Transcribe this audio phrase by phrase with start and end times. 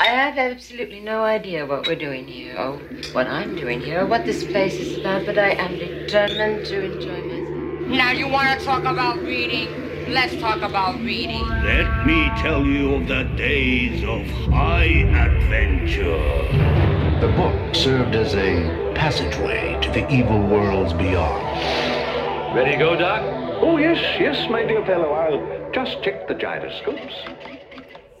[0.00, 2.78] I have absolutely no idea what we're doing here, or
[3.10, 6.84] what I'm doing here, or what this place is about, but I am determined to
[6.84, 7.88] enjoy myself.
[7.88, 9.68] Now you want to talk about reading?
[10.08, 11.44] Let's talk about reading.
[11.48, 16.16] Let me tell you of the days of high adventure.
[17.20, 22.54] The book served as a passageway to the evil worlds beyond.
[22.54, 23.20] Ready to go, Doc?
[23.60, 25.10] Oh, yes, yes, my dear fellow.
[25.10, 27.57] I'll just check the gyroscopes.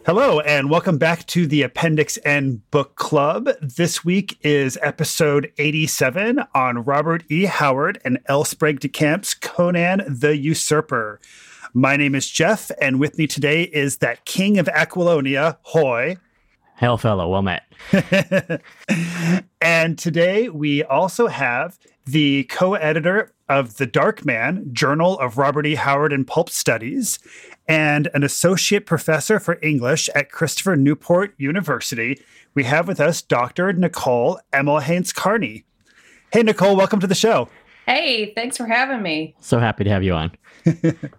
[0.08, 3.50] Hello, and welcome back to the Appendix N Book Club.
[3.60, 7.44] This week is episode 87 on Robert E.
[7.44, 8.42] Howard and L.
[8.44, 11.20] Sprague de Camp's Conan the Usurper.
[11.74, 16.16] My name is Jeff, and with me today is that King of Aquilonia, Hoi.
[16.76, 17.64] Hail, fellow, well met.
[19.60, 25.66] and today we also have the co editor of The Dark Man, Journal of Robert
[25.66, 25.74] E.
[25.74, 27.18] Howard and Pulp Studies,
[27.68, 32.20] and an associate professor for English at Christopher Newport University.
[32.54, 33.72] We have with us Dr.
[33.72, 35.64] Nicole Emmelhainz Carney.
[36.32, 37.48] Hey, Nicole, welcome to the show.
[37.86, 39.34] Hey, thanks for having me.
[39.40, 40.32] So happy to have you on.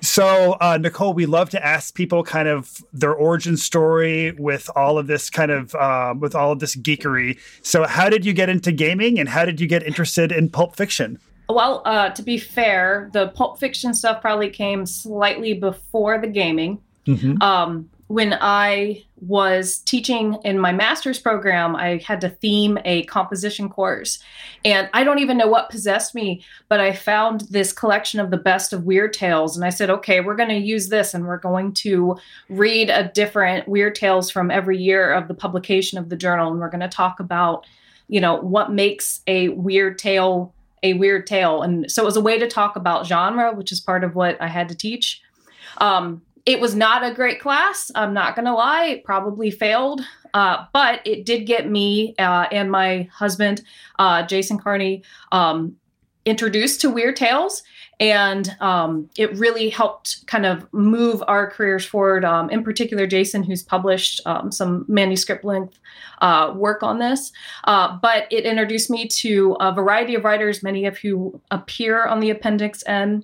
[0.00, 4.98] So, uh, Nicole, we love to ask people kind of their origin story with all
[4.98, 7.38] of this kind of uh, with all of this geekery.
[7.62, 10.76] So, how did you get into gaming, and how did you get interested in pulp
[10.76, 11.18] fiction?
[11.52, 16.80] Well, uh, to be fair, the pulp fiction stuff probably came slightly before the gaming.
[17.06, 17.42] Mm-hmm.
[17.42, 23.68] Um, when I was teaching in my master's program, I had to theme a composition
[23.68, 24.18] course.
[24.64, 28.36] And I don't even know what possessed me, but I found this collection of the
[28.36, 29.56] best of weird tales.
[29.56, 33.12] And I said, okay, we're going to use this and we're going to read a
[33.14, 36.50] different weird tales from every year of the publication of the journal.
[36.50, 37.64] And we're going to talk about,
[38.08, 41.62] you know, what makes a weird tale a weird tale.
[41.62, 44.40] And so it was a way to talk about genre, which is part of what
[44.40, 45.20] I had to teach.
[45.78, 47.90] Um, it was not a great class.
[47.94, 48.86] I'm not going to lie.
[48.86, 50.02] It probably failed.
[50.32, 53.62] Uh, but it did get me uh, and my husband,
[53.98, 55.76] uh, Jason Carney, um,
[56.24, 57.62] introduced to Weird Tales.
[58.00, 62.24] And um, it really helped kind of move our careers forward.
[62.24, 65.78] Um, in particular, Jason, who's published um, some manuscript length
[66.22, 67.30] uh, work on this.
[67.64, 72.20] Uh, but it introduced me to a variety of writers, many of who appear on
[72.20, 73.22] the Appendix N.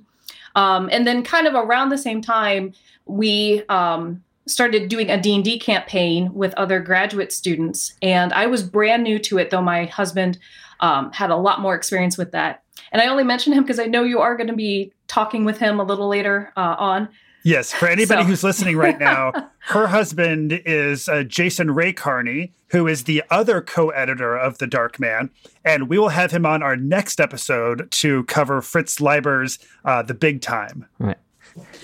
[0.55, 2.73] Um, and then, kind of around the same time,
[3.07, 7.95] we um, started doing a D&D campaign with other graduate students.
[8.01, 10.39] And I was brand new to it, though my husband
[10.81, 12.63] um, had a lot more experience with that.
[12.93, 15.59] And I only mention him because I know you are going to be talking with
[15.59, 17.09] him a little later uh, on.
[17.43, 18.27] Yes, for anybody so.
[18.27, 23.61] who's listening right now, her husband is uh, Jason Ray Carney, who is the other
[23.61, 25.31] co-editor of The Dark Man,
[25.65, 30.15] and we will have him on our next episode to cover Fritz Leiber's uh, The
[30.15, 30.87] Big Time.
[30.99, 31.19] Right.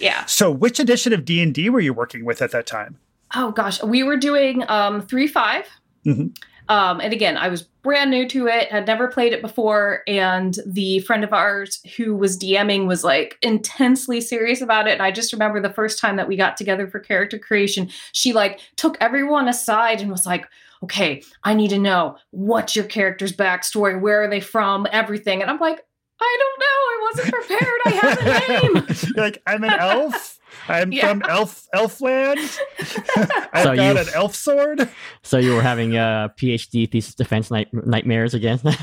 [0.01, 0.25] Yeah.
[0.25, 2.99] So, which edition of D and D were you working with at that time?
[3.35, 5.67] Oh gosh, we were doing um, three five.
[6.05, 6.29] Mm-hmm.
[6.69, 10.57] Um, and again, I was brand new to it, had never played it before, and
[10.67, 14.93] the friend of ours who was DMing was like intensely serious about it.
[14.93, 18.33] And I just remember the first time that we got together for character creation, she
[18.33, 20.47] like took everyone aside and was like,
[20.83, 25.51] "Okay, I need to know what's your character's backstory, where are they from, everything." And
[25.51, 25.85] I'm like,
[26.23, 26.67] I don't know.
[26.67, 27.81] I wasn't prepared.
[27.85, 29.15] I have a name.
[29.17, 30.39] like, I'm an elf.
[30.69, 31.09] I'm yeah.
[31.09, 32.37] from Elf Elfland.
[33.53, 34.89] I've so got you, an elf sword.
[35.23, 38.61] So you were having a PhD thesis defense night, nightmares again.
[38.65, 38.79] this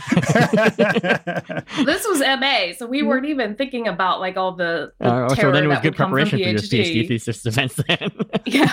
[2.07, 5.51] was MA, so we weren't even thinking about like all the, the uh, terror so
[5.51, 7.75] then it was good preparation for your PhD thesis defense.
[7.87, 8.11] Then,
[8.45, 8.71] yeah.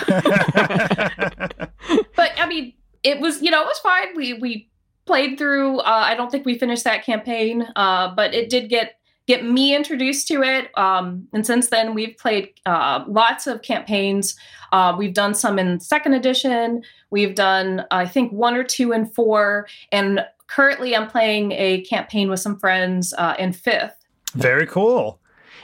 [2.15, 2.73] but I mean,
[3.03, 4.15] it was you know it was fine.
[4.15, 4.69] We we
[5.05, 5.79] played through.
[5.79, 8.95] Uh, I don't think we finished that campaign, uh, but it did get
[9.27, 10.75] get me introduced to it.
[10.77, 14.35] Um, and since then, we've played uh, lots of campaigns.
[14.71, 16.81] Uh, we've done some in second edition.
[17.09, 19.67] We've done, I think, one or two in four.
[19.91, 23.93] And currently, I'm playing a campaign with some friends uh, in fifth.
[24.33, 25.19] Very cool.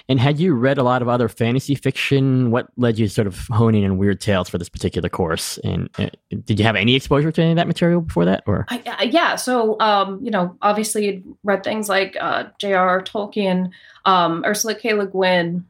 [0.09, 2.51] And had you read a lot of other fantasy fiction?
[2.51, 5.57] What led you to sort of honing in weird tales for this particular course?
[5.59, 6.09] And uh,
[6.43, 8.43] did you have any exposure to any of that material before that?
[8.45, 13.01] Or I, uh, yeah, so um, you know, obviously read things like uh, J.R.R.
[13.01, 13.71] Tolkien,
[14.03, 14.93] um, Ursula K.
[14.93, 15.65] Le Guin,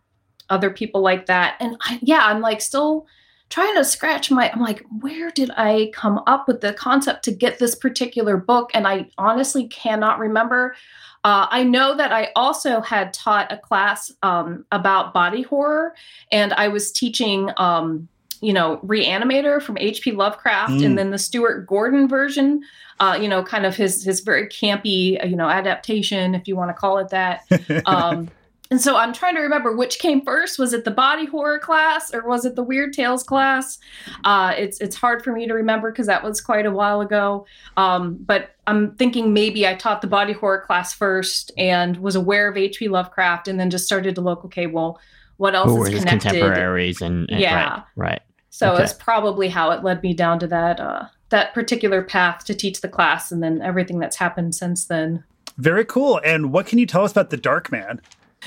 [0.50, 3.06] other people like that, and I, yeah, I'm like still
[3.50, 7.32] trying to scratch my i'm like where did i come up with the concept to
[7.32, 10.76] get this particular book and i honestly cannot remember
[11.24, 15.96] uh, I know that I also had taught a class um, about body horror,
[16.32, 18.10] and I was teaching, um,
[18.42, 20.12] you know, Reanimator from H.P.
[20.12, 20.86] Lovecraft, mm.
[20.86, 22.62] and then the Stuart Gordon version.
[23.00, 26.70] Uh, you know, kind of his his very campy, you know, adaptation, if you want
[26.70, 27.42] to call it that.
[27.86, 28.30] Um,
[28.74, 30.58] and so I'm trying to remember which came first.
[30.58, 33.78] Was it the body horror class or was it the weird tales class?
[34.24, 37.46] Uh, it's it's hard for me to remember because that was quite a while ago.
[37.78, 42.50] Um, but I'm thinking maybe I taught the body horror class first and was aware
[42.50, 42.88] of H.P.
[42.88, 44.44] Lovecraft, and then just started to look.
[44.46, 45.00] Okay, well,
[45.38, 46.32] what else Who were is his connected?
[46.32, 47.70] contemporaries and, and Yeah.
[47.74, 48.22] right, right.
[48.50, 48.86] So Okay.
[48.86, 52.82] it's probably how it led me down to that uh, that particular path to teach
[52.82, 55.24] the class, and then everything that's happened since then.
[55.60, 56.20] Very cool.
[56.26, 58.02] And what can you tell us about the Dark Man?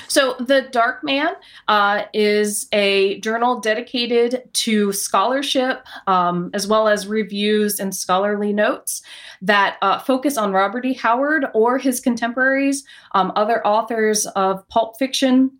[0.07, 1.29] So, The Dark Man
[1.67, 9.01] uh, is a journal dedicated to scholarship um, as well as reviews and scholarly notes
[9.41, 10.93] that uh, focus on Robert E.
[10.93, 12.83] Howard or his contemporaries,
[13.13, 15.51] um, other authors of pulp fiction.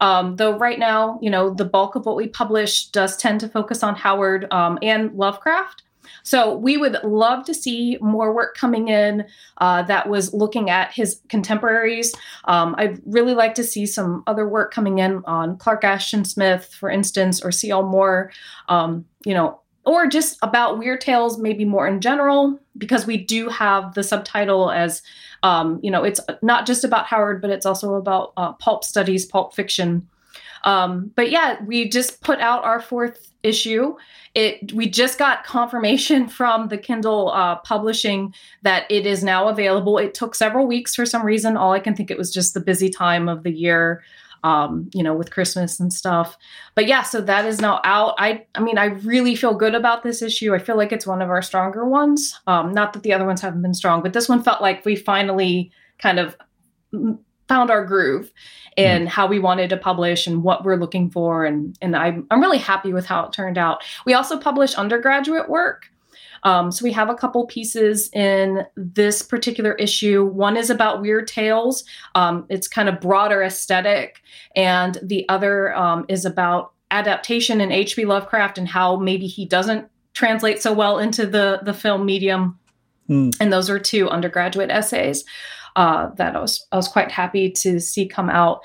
[0.00, 3.48] Um, though right now, you know, the bulk of what we publish does tend to
[3.48, 5.82] focus on Howard um, and Lovecraft.
[6.22, 9.26] So we would love to see more work coming in
[9.58, 12.14] uh, that was looking at his contemporaries.
[12.44, 16.74] Um, I'd really like to see some other work coming in on Clark Ashton Smith,
[16.74, 17.84] for instance, or C.L.
[17.84, 18.32] Moore,
[18.68, 23.48] um, you know, or just about weird tales, maybe more in general, because we do
[23.48, 25.02] have the subtitle as,
[25.42, 29.24] um, you know, it's not just about Howard, but it's also about uh, pulp studies,
[29.24, 30.06] pulp fiction.
[30.64, 33.96] Um, but yeah, we just put out our fourth issue.
[34.34, 39.98] It we just got confirmation from the Kindle uh, publishing that it is now available.
[39.98, 41.56] It took several weeks for some reason.
[41.56, 44.02] All I can think it was just the busy time of the year,
[44.44, 46.36] um, you know, with Christmas and stuff.
[46.74, 48.14] But yeah, so that is now out.
[48.18, 50.54] I I mean, I really feel good about this issue.
[50.54, 52.38] I feel like it's one of our stronger ones.
[52.46, 54.96] Um, not that the other ones haven't been strong, but this one felt like we
[54.96, 56.36] finally kind of
[57.50, 58.32] found our groove
[58.76, 61.44] in how we wanted to publish and what we're looking for.
[61.44, 63.82] And and I'm, I'm really happy with how it turned out.
[64.06, 65.90] We also publish undergraduate work.
[66.44, 70.24] Um, so we have a couple pieces in this particular issue.
[70.24, 71.84] One is about weird tales.
[72.14, 74.22] Um, it's kind of broader aesthetic.
[74.54, 79.88] And the other um, is about adaptation in hp lovecraft and how maybe he doesn't
[80.12, 82.58] translate so well into the the film medium.
[83.06, 83.30] Hmm.
[83.40, 85.24] and those are two undergraduate essays
[85.76, 88.60] uh, that I was I was quite happy to see come out.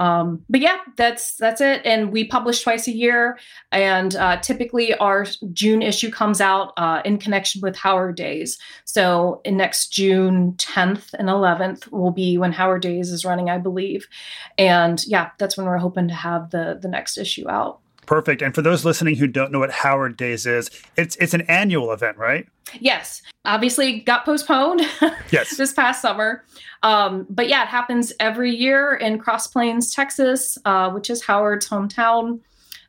[0.00, 1.82] Um, but yeah, that's that's it.
[1.84, 3.38] And we publish twice a year,
[3.70, 8.58] and uh, typically our June issue comes out uh, in connection with Howard Days.
[8.86, 14.08] So next June 10th and 11th will be when Howard Days is running, I believe.
[14.56, 17.80] And yeah, that's when we're hoping to have the the next issue out.
[18.10, 18.42] Perfect.
[18.42, 21.92] And for those listening who don't know what Howard Days is, it's it's an annual
[21.92, 22.44] event, right?
[22.80, 24.80] Yes, obviously got postponed.
[25.30, 25.56] Yes.
[25.56, 26.44] this past summer.
[26.82, 31.68] Um, but yeah, it happens every year in Cross Plains, Texas, uh, which is Howard's
[31.68, 32.40] hometown.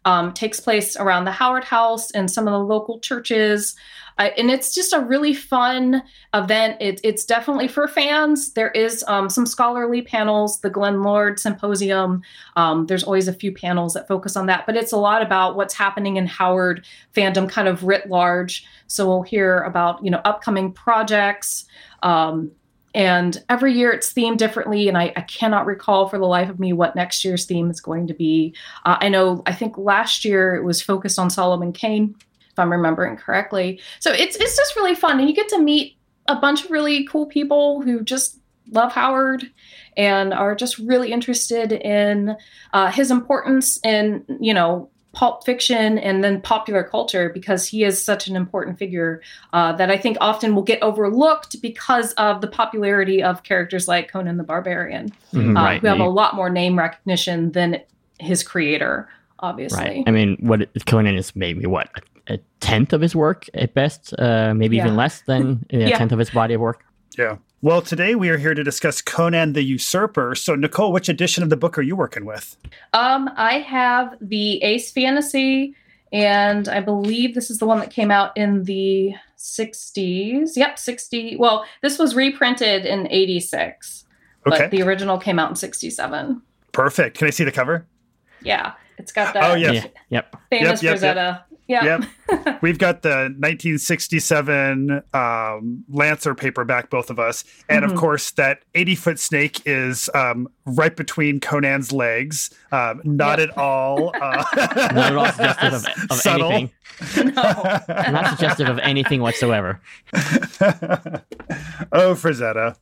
[0.05, 3.75] Um, takes place around the Howard House and some of the local churches.
[4.37, 6.03] And it's just a really fun
[6.33, 6.77] event.
[6.79, 8.53] It, it's definitely for fans.
[8.53, 12.21] There is um, some scholarly panels, the Glenn Lord Symposium.
[12.55, 15.55] Um, there's always a few panels that focus on that, but it's a lot about
[15.55, 16.85] what's happening in Howard
[17.15, 18.65] fandom, kind of writ large.
[18.87, 21.65] So we'll hear about you know upcoming projects.
[22.03, 22.51] Um,
[22.93, 26.59] and every year it's themed differently, and I, I cannot recall for the life of
[26.59, 28.53] me what next year's theme is going to be.
[28.85, 32.15] Uh, I know I think last year it was focused on Solomon Kane,
[32.51, 33.79] if I'm remembering correctly.
[33.99, 37.05] So it's it's just really fun, and you get to meet a bunch of really
[37.05, 38.37] cool people who just
[38.71, 39.51] love Howard
[39.97, 42.35] and are just really interested in
[42.73, 48.01] uh, his importance in you know pulp fiction and then popular culture because he is
[48.01, 49.21] such an important figure
[49.51, 54.09] uh, that I think often will get overlooked because of the popularity of characters like
[54.09, 55.81] Conan the Barbarian, Mhm, uh, right.
[55.81, 57.81] who have a lot more name recognition than
[58.19, 59.83] his creator, obviously.
[59.83, 60.03] Right.
[60.07, 61.89] I mean, what Conan is maybe what
[62.27, 65.97] a tenth of his work at best, uh, maybe even less than a Yeah.
[65.97, 66.83] tenth of his body of work.
[67.17, 67.37] Yeah.
[67.63, 70.33] Well, today we are here to discuss Conan the Usurper.
[70.35, 72.57] So, Nicole, which edition of the book are you working with?
[72.93, 75.75] Um, I have the Ace Fantasy,
[76.11, 80.55] and I believe this is the one that came out in the 60s.
[80.57, 81.35] Yep, 60.
[81.37, 84.05] Well, this was reprinted in 86,
[84.47, 84.57] Okay.
[84.59, 86.41] but the original came out in 67.
[86.71, 87.17] Perfect.
[87.17, 87.85] Can I see the cover?
[88.41, 89.71] Yeah, it's got that Oh, yeah.
[89.71, 89.85] Yeah.
[90.09, 90.35] Yep.
[90.49, 91.15] famous Yep, yep, yep.
[91.17, 91.43] Frazetta.
[91.67, 92.03] Yep.
[92.61, 97.43] We've got the 1967 um, Lancer paperback, both of us.
[97.69, 97.97] And of Mhm.
[97.97, 102.49] course, that 80 foot snake is um, right between Conan's legs.
[102.73, 103.49] Um, not Yep.
[103.51, 104.11] at all.
[104.15, 106.51] Uh, Not at all suggestive of, of subtle.
[106.51, 106.71] anything.
[107.35, 109.79] Not suggestive of anything whatsoever.
[110.13, 112.75] oh, Frazetta.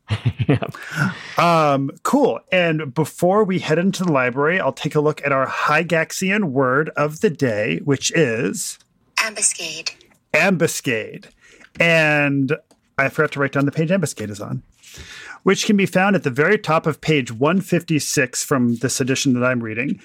[0.48, 1.40] Yep.
[1.40, 2.40] Um, cool.
[2.52, 6.90] And before we head into the library, I'll take a look at our Gygaxian word
[6.98, 8.79] of the day, which is
[9.24, 9.92] Ambuscade.
[10.34, 11.28] ambuscade.
[11.80, 12.56] And
[12.98, 14.64] I forgot to write down the page ambuscade is on.
[15.44, 19.44] which can be found at the very top of page 156 from this edition that
[19.44, 20.02] I'm reading.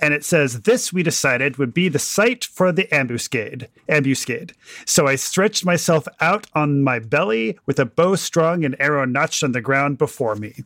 [0.00, 3.66] And it says, This we decided would be the site for the ambuscade.
[3.88, 4.52] Ambuscade.
[4.84, 9.42] So I stretched myself out on my belly with a bow strung and arrow notched
[9.42, 10.64] on the ground before me.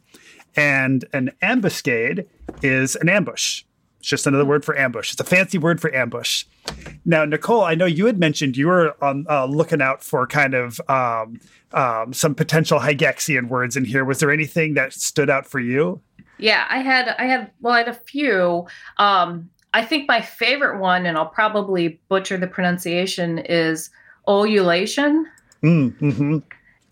[0.56, 2.26] And an ambuscade
[2.62, 3.62] is an ambush.
[4.00, 5.12] It's just another word for ambush.
[5.12, 6.46] It's a fancy word for ambush.
[7.04, 10.54] Now, Nicole, I know you had mentioned you were on uh, looking out for kind
[10.54, 11.38] of um,
[11.72, 14.06] um, some potential Gygaxian words in here.
[14.06, 16.00] Was there anything that stood out for you?
[16.38, 18.66] Yeah, I had I had well, I had a few.
[18.96, 23.90] Um, I think my favorite one, and I'll probably butcher the pronunciation, is
[24.26, 25.26] ululation.
[25.62, 26.38] Mm, hmm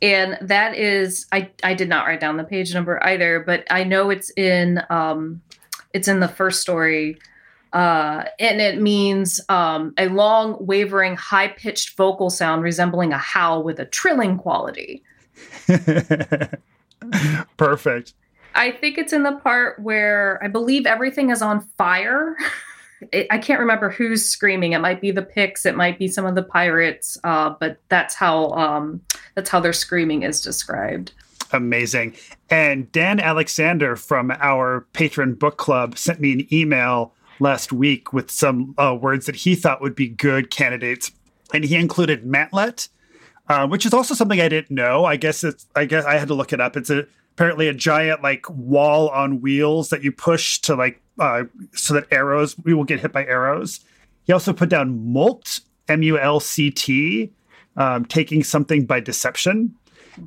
[0.02, 3.84] And that is I I did not write down the page number either, but I
[3.84, 5.40] know it's in um
[5.92, 7.18] it's in the first story.
[7.72, 13.62] Uh, and it means um, a long, wavering, high pitched vocal sound resembling a howl
[13.62, 15.02] with a trilling quality.
[17.56, 18.14] Perfect.
[18.54, 22.36] I think it's in the part where I believe everything is on fire.
[23.12, 24.72] It, I can't remember who's screaming.
[24.72, 25.64] It might be the Picts.
[25.64, 27.16] It might be some of the pirates.
[27.22, 29.00] Uh, but that's how um,
[29.36, 31.12] that's how their screaming is described.
[31.52, 32.14] Amazing.
[32.50, 38.30] And Dan Alexander from our patron book club sent me an email last week with
[38.30, 41.12] some uh, words that he thought would be good candidates,
[41.54, 42.88] and he included mantlet,
[43.48, 45.04] uh, which is also something I didn't know.
[45.04, 45.66] I guess it's.
[45.74, 46.76] I guess I had to look it up.
[46.76, 51.44] It's a apparently a giant like wall on wheels that you push to like uh,
[51.72, 53.80] so that arrows we will get hit by arrows.
[54.24, 57.32] He also put down mulct M U L C T,
[57.76, 59.74] um, taking something by deception,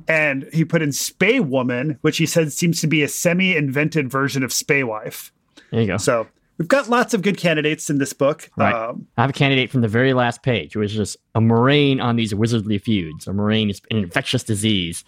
[0.08, 4.50] and he put in spaewoman, which he said seems to be a semi-invented version of
[4.50, 5.30] spaewife.
[5.70, 5.96] There you go.
[5.96, 6.26] So
[6.58, 8.50] we've got lots of good candidates in this book.
[8.56, 8.74] Right.
[8.74, 12.00] Um, I have a candidate from the very last page, which is just a murrain
[12.00, 13.26] on these wizardly feuds.
[13.26, 15.04] A murrain is an infectious disease,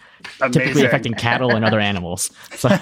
[0.51, 2.31] typically affecting cattle and other animals.
[2.55, 2.69] So,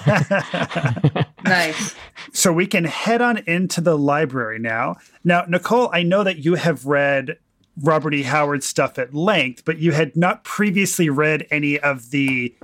[1.44, 1.94] Nice.
[2.32, 4.96] So we can head on into the library now.
[5.24, 7.36] Now, Nicole, I know that you have read
[7.82, 8.22] Robert E.
[8.22, 12.54] Howard stuff at length, but you had not previously read any of the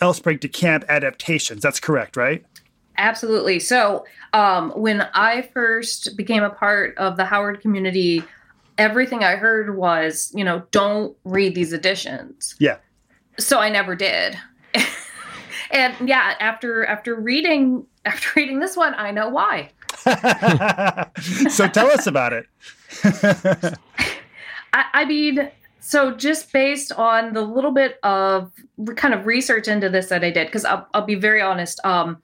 [0.00, 0.12] L.
[0.12, 1.62] Sprague de Camp adaptations.
[1.62, 2.44] That's correct, right?
[2.98, 3.60] Absolutely.
[3.60, 8.24] So, um, when I first became a part of the Howard community,
[8.78, 12.54] everything I heard was, you know, don't read these editions.
[12.58, 12.78] Yeah.
[13.38, 14.38] So I never did.
[15.70, 19.70] and yeah, after after reading after reading this one, I know why.
[21.50, 22.46] so tell us about it.
[24.72, 28.52] I, I mean, so just based on the little bit of
[28.96, 32.22] kind of research into this that I did, because I'll, I'll be very honest, um,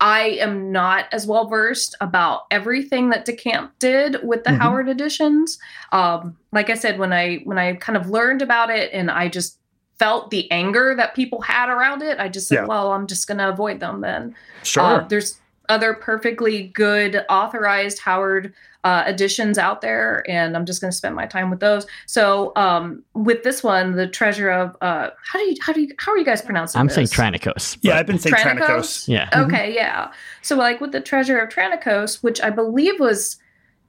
[0.00, 4.58] I am not as well versed about everything that DeCamp did with the Mhm.
[4.58, 5.58] Howard editions.
[5.92, 9.28] Um, like I said, when I when I kind of learned about it, and I
[9.28, 9.58] just
[9.98, 12.66] felt the anger that people had around it, I just said, Yeah.
[12.66, 14.82] "Well, I'm just going to avoid them then." Sure.
[14.82, 15.38] Uh, there's
[15.68, 18.52] other perfectly good authorized Howard
[18.84, 21.86] uh, editions out there, and I'm just going to spend my time with those.
[22.06, 25.88] So um, with this one, the treasure of uh, how do you how do you
[25.98, 26.78] how are you guys pronouncing?
[26.78, 26.80] It?
[26.80, 26.94] I'm this?
[26.94, 27.78] saying Tranicos.
[27.80, 28.58] yeah, I've been saying Tranicos?
[28.58, 29.08] Tranicos.
[29.08, 29.28] Yeah.
[29.34, 30.12] Okay, yeah.
[30.42, 33.38] So like with the treasure of Tranicos, which I believe was.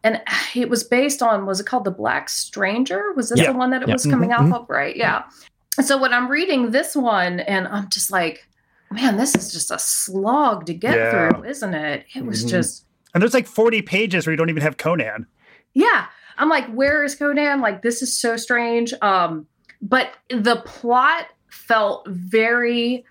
[0.03, 0.21] And
[0.53, 3.11] it was based on was it called the Black Stranger?
[3.15, 3.51] Was this Yeah.
[3.51, 3.95] the one that it Yeah.
[3.95, 4.69] was coming Mhm, off of?
[4.69, 5.23] Right, yeah.
[5.81, 8.47] So when I'm reading this one, and I'm just like,
[8.91, 11.29] man, this is just a slog to get Yeah.
[11.31, 12.05] through, isn't it?
[12.13, 12.49] It was Mhm.
[12.49, 15.25] just And there's like 40 pages where you don't even have Conan.
[15.73, 16.05] yeah.
[16.37, 17.61] I'm like where is conan?
[17.61, 18.93] Like this is so strange.
[19.01, 19.47] Um
[19.81, 23.05] but the plot felt very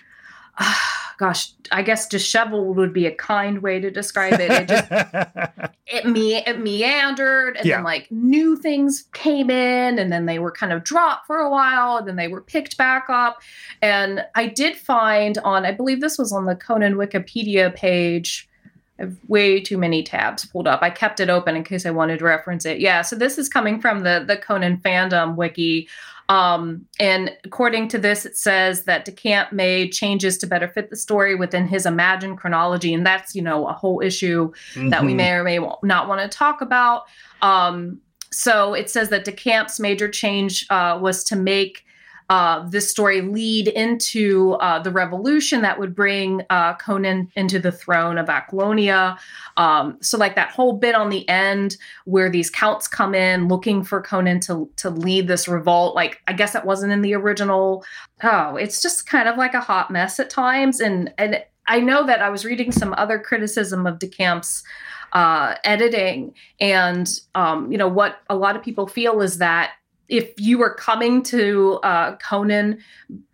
[1.19, 4.51] gosh i guess disheveled would be a kind way to describe it.
[4.51, 4.89] It just
[5.87, 7.77] it, me- it meandered and Yeah.
[7.77, 11.49] then like new things came in and then they were kind of dropped for a
[11.49, 13.41] while and then they were picked back up.
[13.81, 18.49] And i did find on i believe this was on the conan wikipedia page
[18.99, 20.81] I have way too many tabs pulled up.
[20.83, 22.79] I kept it open in case I wanted to reference it.
[22.79, 25.89] Yeah, so this is coming from the the Conan fandom wiki.
[26.31, 30.97] Um, and according to this, it says that DeCamp made changes to better fit the
[30.97, 34.53] story within his imagined chronology, and that's you know a whole issue
[34.91, 35.17] that we Mhm.
[35.17, 37.03] may or may not want to talk about.
[37.43, 41.85] Um, so it says that DeCamp's major change uh, was to make
[42.31, 47.71] uh, this story lead into uh, the revolution that would bring uh, Conan into the
[47.71, 49.19] throne of Aquilonia.
[49.57, 53.85] Um, so, like that whole bit on the end where these counts come in looking
[53.85, 55.95] for Conan to to lead this revolt.
[55.95, 57.85] Like, I guess that wasn't in the original.
[58.23, 62.07] Oh, it's just kind of like a hot mess at times, and and I know
[62.07, 64.65] that I was reading some other criticism of DeCamp's
[65.13, 69.73] uh, editing, and um, you know what a lot of people feel is that
[70.09, 72.79] if you were coming to uh, Conan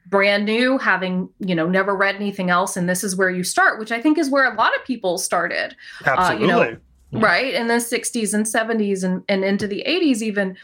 [0.06, 3.78] brand new, having you know never read anything else, and this is where you start,
[3.78, 5.76] which I think is where a lot of people started.
[6.04, 6.46] Absolutely.
[6.46, 6.76] Uh, you know,
[7.20, 10.56] right in the 60s and 70s and, and into the 80s even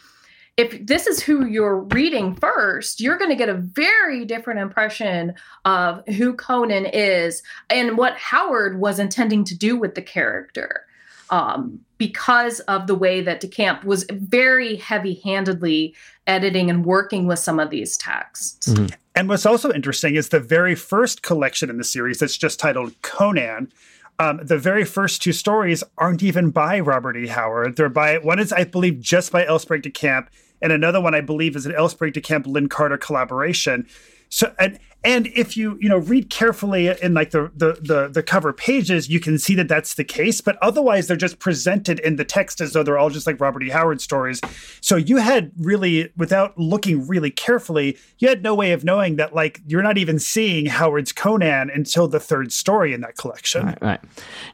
[0.56, 5.34] if this is who you're reading first, you're going to get a very different impression
[5.66, 10.86] of who Conan is and what Howard was intending to do with the character.
[11.28, 15.94] Um, because of the way that DeCamp was very heavy handedly
[16.26, 18.68] editing and working with some of these texts.
[18.68, 18.94] Mm-hmm.
[19.14, 23.00] And what's also interesting is the very first collection in the series that's just titled
[23.02, 23.72] Conan
[24.18, 27.26] um, the very first two stories aren't even by Robert E.
[27.26, 27.76] Howard.
[27.76, 29.58] They're by one is, I believe, just by L.
[29.58, 30.28] DeCamp,
[30.62, 31.88] and another one I believe is an L.
[31.88, 33.86] Sprague de Camp Lin Carter collaboration.
[34.28, 38.22] So and and if you you know read carefully in like the, the the the
[38.22, 40.40] cover pages, you can see that that's the case.
[40.40, 43.62] But otherwise, they're just presented in the text as though they're all just like Robert
[43.62, 43.70] E.
[43.70, 44.40] Howard stories.
[44.80, 49.34] So you had really, without looking really carefully, you had no way of knowing that
[49.34, 53.66] like you're not even seeing Howard's Conan until the third story in that collection.
[53.66, 53.82] Right.
[53.82, 54.00] right.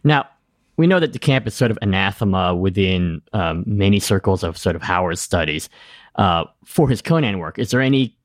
[0.04, 0.28] Now
[0.76, 4.82] we know that DeCamp is sort of anathema within um, many circles of sort of
[4.82, 5.68] Howard studies
[6.16, 7.58] uh, for his Conan work.
[7.58, 8.16] Is there any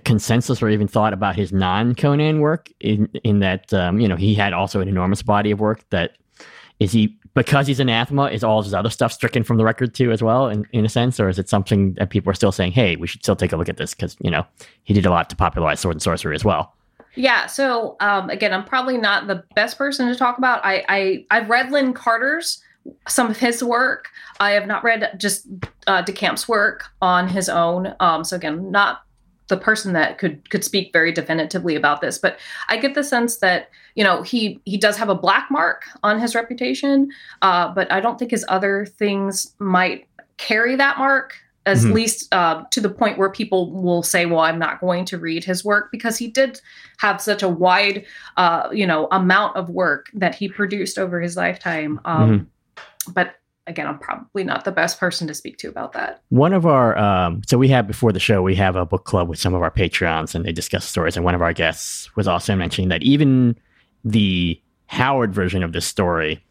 [0.00, 4.34] consensus or even thought about his non-Conan work in in that um, you know he
[4.34, 6.16] had also an enormous body of work that
[6.80, 10.10] is he because he's anathema is all his other stuff stricken from the record too
[10.10, 11.20] as well in, in a sense?
[11.20, 13.56] Or is it something that people are still saying hey we should still take a
[13.56, 14.44] look at this because you know
[14.84, 16.74] he did a lot to popularize sword and sorcery as well
[17.14, 20.64] yeah so um, again i'm probably not the best person to talk about.
[20.64, 22.62] I, I i've read lin carter's
[23.08, 24.08] some of his work.
[24.40, 25.46] I have not read just
[25.86, 27.94] uh, decamp's work on his own.
[28.00, 29.02] Um, so again not
[29.48, 32.38] the person that could could speak very definitively about this but
[32.68, 36.20] i get the sense that you know he he does have a black mark on
[36.20, 37.08] his reputation
[37.42, 41.34] uh, but i don't think his other things might carry that mark
[41.64, 41.92] at mm-hmm.
[41.92, 45.44] least uh, to the point where people will say well i'm not going to read
[45.44, 46.60] his work because he did
[46.98, 48.04] have such a wide
[48.36, 53.12] uh, you know amount of work that he produced over his lifetime um, mm-hmm.
[53.12, 56.22] but again, I'm probably not the best person to speak to about that.
[56.28, 59.28] One of our, um, so we have before the show, we have a book club
[59.28, 61.16] with some of our Patreons and they discuss stories.
[61.16, 63.58] And one of our guests was also mentioning that even
[64.04, 66.44] the Howard version of this story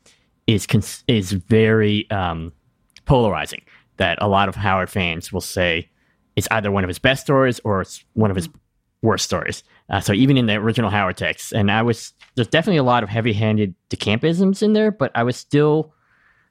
[0.47, 2.51] is, cons- is very um,
[3.06, 3.62] polarizing.
[3.97, 5.89] That a lot of Howard fans will say
[6.36, 8.49] it's either one of his best stories or it's one of his
[9.01, 9.63] worst stories.
[9.89, 13.04] Uh, so even in the original Howard text, and I was, there's definitely a lot
[13.04, 15.93] of heavy handed decampisms in there, but I was still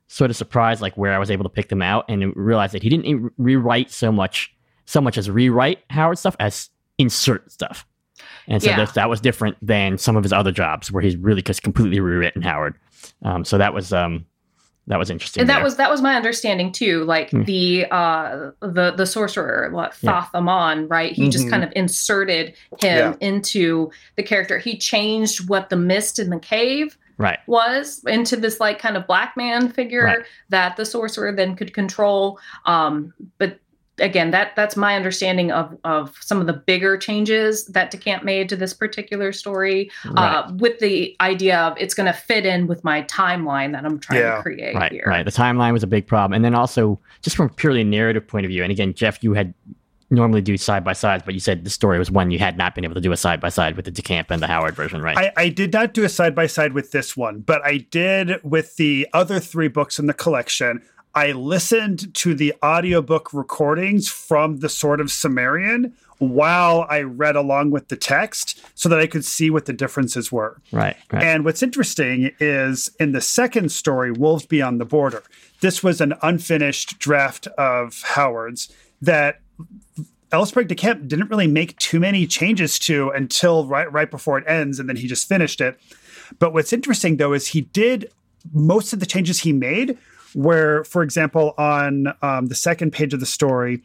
[0.07, 2.83] sort of surprised like where I was able to pick them out and realized that
[2.83, 4.55] he didn't rewrite so much
[4.87, 7.87] so much as rewrite Howard stuff as insert stuff.
[8.47, 8.77] And so yeah.
[8.77, 12.01] that, that was different than some of his other jobs where he's really just completely
[12.01, 12.75] rewritten Howard.
[13.23, 14.27] Um, so that was um,
[14.87, 15.41] that was interesting.
[15.41, 15.65] And that there.
[15.65, 17.05] was that was my understanding too.
[17.05, 17.47] Like mm.
[17.47, 20.39] the uh the the sorcerer, what Thoth yeah.
[20.39, 21.13] Amon, right?
[21.13, 21.31] He mm-hmm.
[21.31, 22.49] just kind of inserted
[22.81, 23.15] him yeah.
[23.21, 24.59] into the character.
[24.59, 29.07] He changed what the mist in the cave right was into this like kind of
[29.07, 30.25] black man figure right.
[30.49, 33.59] that the sorcerer then could control um but
[33.99, 38.49] again that that's my understanding of of some of the bigger changes that DeCamp made
[38.49, 40.35] to this particular story uh, right.
[40.35, 44.01] uh, with the idea of it's going to fit in with my timeline that I'm
[44.01, 44.37] trying yeah.
[44.37, 45.05] to create right, here.
[45.07, 45.25] Right.
[45.25, 46.35] The timeline was a big problem.
[46.35, 49.55] And then also just from purely narrative point of view, and again, Jeff, you had
[50.11, 52.75] normally do side by sides, but you said the story was one you had not
[52.75, 55.03] been able to do a side by side with the DeCamp and the Howard version,
[55.03, 55.17] right?
[55.17, 58.43] I, I did not do a side by side with this one, but I did
[58.43, 60.83] with the other three books in the collection.
[61.15, 67.71] I listened to the audiobook recordings from the Sword of Cimmerian while I read along
[67.71, 70.61] with the text so that I could see what the differences were.
[70.73, 71.23] Right, right.
[71.23, 75.23] And what's interesting is in the second story, Wolves Beyond the Border,
[75.61, 79.41] this was an unfinished draft of Howard's that
[80.45, 84.45] Sprague de Camp didn't really make too many changes to until right right before it
[84.49, 85.79] ends, and then he just finished it.
[86.39, 88.11] But what's interesting though is he did
[88.53, 89.97] most of the changes he made.
[90.35, 93.83] Where, for example, on um, the second page of the story,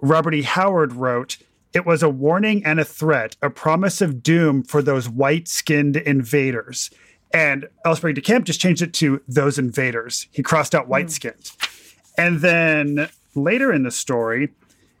[0.00, 0.42] Robert E.
[0.42, 1.36] Howard wrote,
[1.74, 6.90] "It was a warning and a threat, a promise of doom for those white-skinned invaders."
[7.34, 7.68] And.
[7.94, 10.26] Sprague de Camp just changed it to those invaders.
[10.32, 11.36] He crossed out white skinned.
[11.36, 12.14] Mm.
[12.16, 14.48] And then later in the story,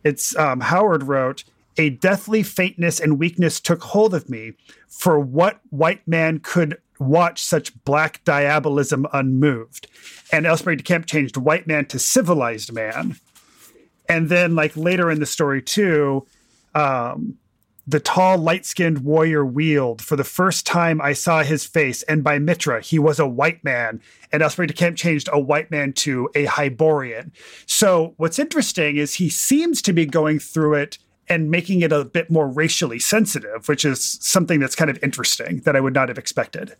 [0.04, 1.44] it's um, Howard wrote,
[1.76, 4.52] a deathly faintness and weakness took hold of me.
[4.88, 9.86] For what white man could watch such black diabolism unmoved?
[10.32, 10.46] And.
[10.58, 13.16] Sprague de Camp changed white man to civilized man.
[14.08, 16.26] And then, like later in the story, too,
[16.74, 17.38] um,
[17.90, 20.00] the tall, light skinned warrior wheeled.
[20.00, 23.64] For the first time, I saw his face, and by Mitra, he was a white
[23.64, 24.00] man.
[24.32, 27.32] And de Camp changed a white man to a Hyborian.
[27.66, 30.98] So, what's interesting is he seems to be going through it
[31.28, 35.60] and making it a bit more racially sensitive, which is something that's kind of interesting
[35.60, 36.76] that I would not have expected.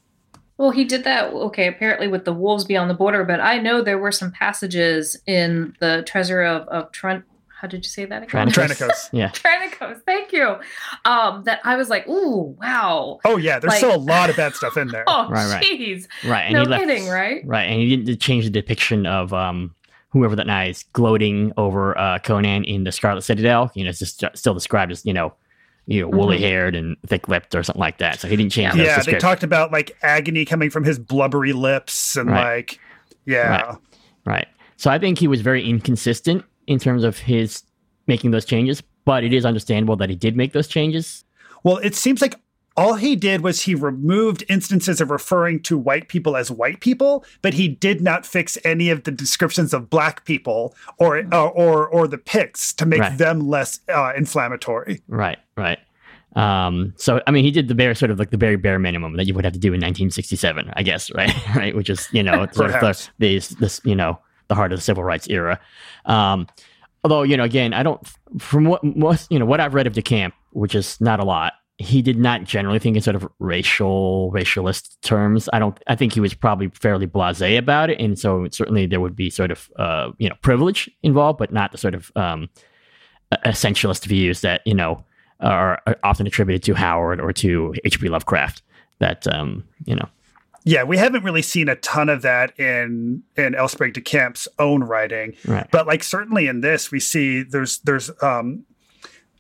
[0.59, 3.81] Well, he did that, okay, apparently with the wolves beyond the border, but I know
[3.81, 7.25] there were some passages in the treasure of, of Trent.
[7.61, 8.49] How did you say that again?
[8.49, 9.11] Tranicos.
[9.13, 9.29] yeah.
[9.35, 10.57] Tranicos, thank you.
[11.05, 13.19] Um, that I was like, ooh, wow.
[13.27, 15.05] Oh yeah, there's Like- still a lot of bad stuff in there.
[15.07, 15.63] Oh, Right, right.
[15.65, 16.07] jeez.
[16.27, 16.45] Right.
[16.45, 17.43] And No he left, kidding, right?
[17.47, 17.65] Right.
[17.65, 19.75] And he didn't change the depiction of um,
[20.09, 23.71] whoever that guy is gloating over uh, Conan in the Scarlet Citadel.
[23.75, 25.35] You know, it's just still described as, you know,
[25.87, 28.21] you know, woolly haired and thick lipped or something like that.
[28.21, 31.53] So he didn't change those yeah, they talked about like agony coming from his blubbery
[31.53, 32.57] lips and Right.
[32.57, 32.79] like
[33.27, 33.51] yeah.
[33.67, 33.77] Right.
[34.25, 34.49] Right.
[34.77, 37.63] So I think he was very inconsistent in terms of his
[38.07, 41.25] making those changes, but it is understandable that he did make those changes.
[41.65, 42.35] Well, it seems like
[42.77, 47.25] all he did was he removed instances of referring to white people as white people,
[47.43, 51.87] but he did not fix any of the descriptions of black people or uh, or
[51.89, 53.19] or the Picts to make Right.
[53.19, 55.03] them less uh, inflammatory.
[55.09, 55.39] Right.
[55.57, 55.79] Right.
[56.37, 59.17] Um, so I mean, he did the bare sort of like the very bare minimum
[59.17, 61.35] that you would have to do in 1967, I guess, right?
[61.57, 64.19] right, which is you know sort of the, this this you know
[64.51, 65.59] the heart of the civil rights era.
[66.05, 66.47] Um,
[67.03, 68.07] although you know, again, I don't
[68.39, 71.55] from what most you know what I've read of DeCamp, which is not a lot.
[71.79, 75.49] He did not generally think in sort of racial racialist terms.
[75.55, 75.79] I don't.
[75.87, 79.31] I think he was probably fairly blasé about it, and so certainly there would be
[79.31, 82.51] sort of uh, you know privilege involved, but not the sort of um,
[83.47, 85.03] essentialist views that you know
[85.39, 88.09] are, are often attributed to Howard or to H.P.
[88.09, 88.63] Lovecraft.
[88.99, 90.09] That um, you know,
[90.65, 93.69] Yeah, we haven't really seen a ton of that in in L.
[93.69, 95.67] Sprague de Camp's own writing, right?
[95.71, 98.65] but like certainly in this, we see there's there's um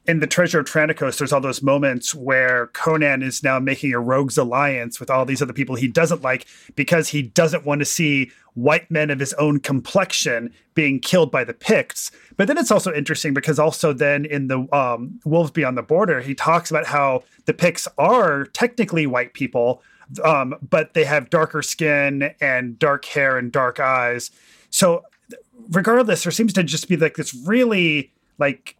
[0.06, 4.00] in the Treasure of Tranicos, there's all those moments where Conan is now making a
[4.00, 7.84] rogues alliance with all these other people he doesn't like because he doesn't want to
[7.84, 12.10] see white men of his own complexion being killed by the Picts.
[12.36, 16.20] But then it's also interesting because also then in the um, Wolves Beyond the Border,
[16.20, 19.82] he talks about how the Picts are technically white people,
[20.24, 24.30] um, but they have darker skin and dark hair and dark eyes.
[24.70, 25.04] So
[25.70, 28.76] regardless, there seems to just be like this really like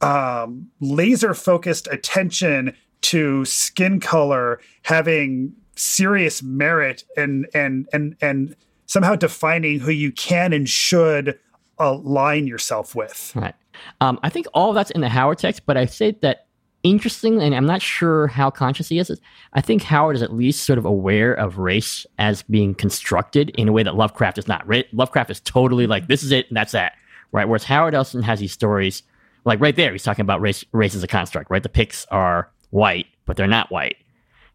[0.00, 8.56] um, laser focused attention to skin color having serious merit and and and and
[8.86, 11.38] somehow defining who you can and should
[11.78, 13.32] align yourself with.
[13.34, 13.54] Right.
[14.00, 16.43] Um, I think all that's in the Howard text, but I say that
[16.84, 19.20] interesting, and I'm not sure how conscious he is.
[19.54, 23.66] I think Howard is at least sort of aware of race as being constructed in
[23.66, 24.66] a way that Lovecraft is not.
[24.68, 26.92] Ra- Lovecraft is totally like, this is it, and that's that,
[27.32, 27.48] right?
[27.48, 29.02] Whereas Howard Elson has these stories,
[29.44, 31.62] like right there, he's talking about race, race as a construct, right?
[31.62, 33.96] The Picts are white, but they're not white,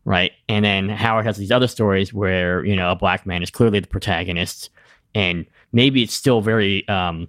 [0.06, 0.32] right?
[0.48, 3.80] And then Howard has these other stories where, you know, a black man is clearly
[3.80, 4.70] the protagonist,
[5.16, 7.28] and maybe it's still very, um,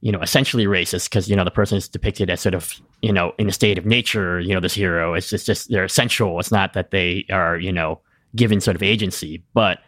[0.00, 3.12] you know, essentially racist because you know the person is depicted as sort of you
[3.12, 4.40] know in a state of nature.
[4.40, 5.14] You know, this hero.
[5.14, 6.38] It's just, just they're essential.
[6.38, 8.00] It's not that they are you know
[8.36, 9.78] given sort of agency, but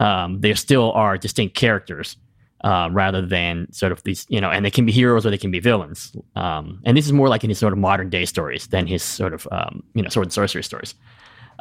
[0.00, 2.16] um, they still are distinct characters
[2.64, 5.38] uh, rather than sort of these you know, and they can be heroes or they
[5.38, 6.14] can be villains.
[6.36, 9.02] Um, and this is more like in his sort of modern day stories than his
[9.02, 10.94] sort of um, you know sword and sorcery stories.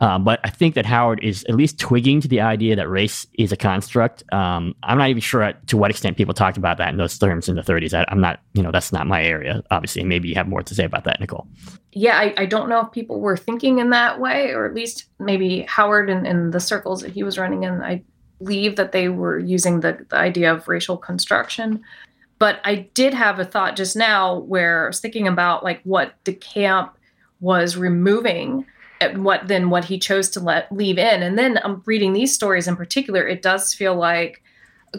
[0.02, 3.28] Um, but I think that Howard is at least twigging to the idea that race
[3.38, 4.24] is a construct.
[4.34, 7.48] Um, I'm not even sure to what extent people talked about that in those terms
[7.48, 7.94] in the 30s.
[7.94, 10.04] I, I'm not, you know, that's not my area, obviously.
[10.04, 11.48] Maybe you have more to say about that, Nicole.
[11.92, 15.06] Yeah, I, I don't know if people were thinking in that way, or at least
[15.20, 17.84] maybe Howard and, and the circles that he was running in.
[17.84, 18.04] I
[18.40, 21.84] believe that they were using the, the idea of racial construction.
[22.40, 26.16] But I did have a thought just now where I was thinking about like what
[26.24, 26.90] DeCamp
[27.40, 28.66] was removing
[29.02, 31.24] and what then what he chose to let leave in.
[31.24, 34.42] And then I'm reading these stories in particular, it does feel like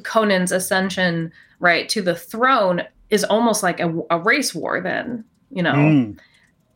[0.03, 5.63] Conan's ascension right to the throne is almost like a, a race war then, you
[5.63, 6.19] know Mm.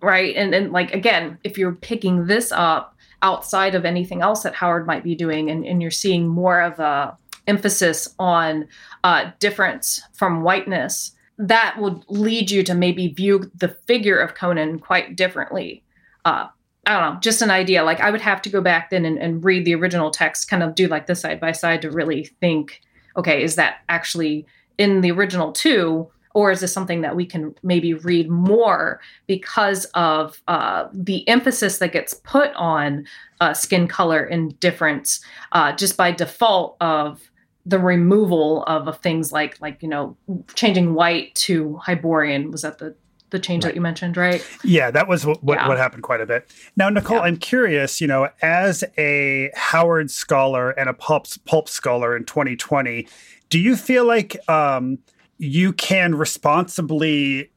[0.01, 4.55] right and and like again if you're picking this up outside of anything else that
[4.55, 8.69] howard might be doing and, and you're seeing more of a emphasis on
[9.05, 14.79] uh, difference from whiteness that would lead you to maybe view the figure of conan
[14.79, 15.83] quite differently
[16.25, 16.47] uh,
[16.87, 17.85] i don't know just an idea.
[17.85, 20.62] Like i would have to go back then and, and read the original text kind
[20.62, 22.81] of do like the side by side to really think
[23.16, 24.46] okay is that actually
[24.79, 26.09] in the original too?
[26.35, 31.79] Or is this something that we can maybe read more because of uh, the emphasis
[31.79, 33.07] that gets put on
[33.40, 35.20] uh, skin color and difference
[35.53, 37.31] uh, just by default of
[37.64, 40.16] the removal of, of things like like you know
[40.55, 42.51] changing white to Hyborian.
[42.51, 42.94] Was that the
[43.37, 45.68] the change that you mentioned right Yeah, that was what, what, Yeah.
[45.68, 46.51] what happened quite a bit.
[46.77, 47.25] Now, Nicole, Yeah.
[47.25, 53.07] I'm curious, you know, as a Howard scholar and a pulp, pulp scholar in 2020,
[53.51, 54.99] do you feel like um,
[55.38, 57.51] you can responsibly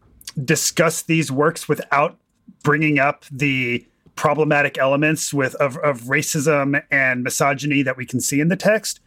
[0.44, 2.18] discuss these works without
[2.64, 8.42] bringing up the problematic elements with of, of racism and misogyny that we can see
[8.42, 9.00] in the text?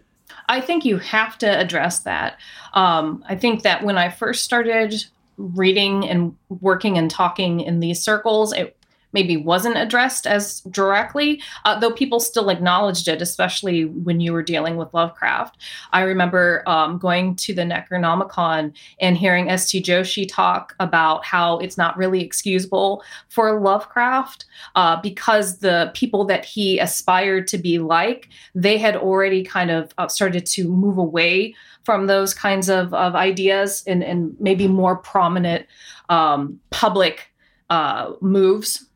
[0.49, 2.39] I think you have to address that.
[2.73, 5.05] Um, I think that when I first started
[5.43, 8.77] reading and working and talking in these circles, it
[9.13, 14.43] maybe wasn't addressed as directly, uh, though people still acknowledged it, especially when you were
[14.43, 15.59] dealing with Lovecraft.
[15.93, 19.83] I remember um, going to the Necronomicon and hearing S.T.
[19.83, 24.45] Joshi talk about how it's not really excusable for Lovecraft
[24.75, 29.93] uh, because the people that he aspired to be like, they had already kind of
[29.99, 34.97] uh, started to move away from those kinds of, of ideas and, and maybe more
[34.97, 35.67] prominent
[36.09, 37.33] um, public
[37.71, 38.87] uh, moves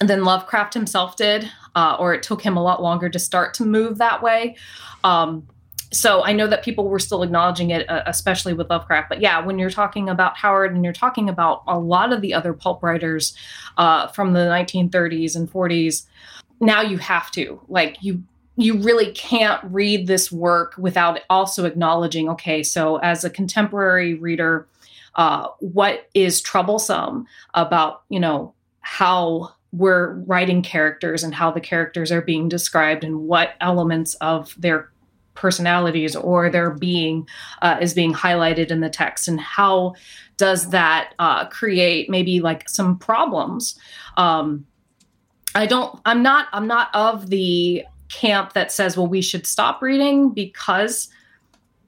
[0.00, 3.64] than Lovecraft himself did, uh, or it took him a lot longer to start to
[3.64, 4.56] move that way.
[5.04, 5.46] Um,
[5.90, 9.08] so I know that people were still acknowledging it, uh, especially with Lovecraft.
[9.08, 12.34] But yeah, when you're talking about Howard and you're talking about a lot of the
[12.34, 13.36] other pulp writers
[13.78, 16.04] uh, from the 1930s and 40s,
[16.60, 18.22] now you have to like you
[18.56, 24.66] you really can't read this work without also acknowledging okay so as a contemporary reader
[25.14, 32.10] uh, what is troublesome about you know how we're writing characters and how the characters
[32.10, 34.90] are being described and what elements of their
[35.34, 37.28] personalities or their being
[37.62, 39.94] uh, is being highlighted in the text and how
[40.36, 43.78] does that uh, create maybe like some problems?
[44.16, 44.66] Um,
[45.54, 49.82] i don't i'm not i'm not of the camp that says well we should stop
[49.82, 51.08] reading because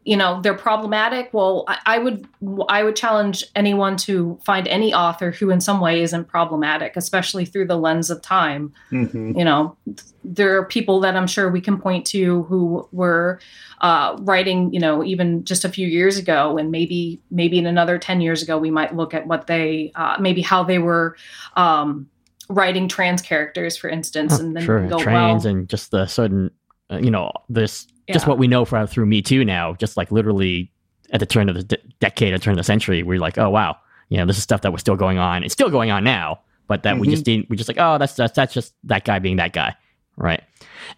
[0.04, 2.26] you know they're problematic well I, I, would
[2.68, 7.44] i would challenge anyone to find any author who in some way isn't problematic especially
[7.44, 9.38] through the lens of time mm-hmm.
[9.38, 9.76] you know
[10.24, 13.40] there are people that i'm sure we can point to who were
[13.82, 17.98] uh, writing you know even just a few years ago and maybe maybe in another
[17.98, 21.16] 10 years ago we might look at what they uh, maybe how they were
[21.56, 22.08] um,
[22.48, 24.86] writing trans characters for instance and then sure.
[24.88, 26.50] go trans well, and just the sudden
[26.90, 28.14] uh, you know this yeah.
[28.14, 30.70] just what we know from through Me Too now, just like literally
[31.12, 33.38] at the turn of the de- decade, at the turn of the century, we're like,
[33.38, 33.76] oh wow,
[34.08, 35.42] you know, this is stuff that was still going on.
[35.42, 37.00] It's still going on now, but that mm-hmm.
[37.00, 37.48] we just didn't.
[37.48, 39.74] We just like, oh, that's that's that's just that guy being that guy,
[40.16, 40.42] right?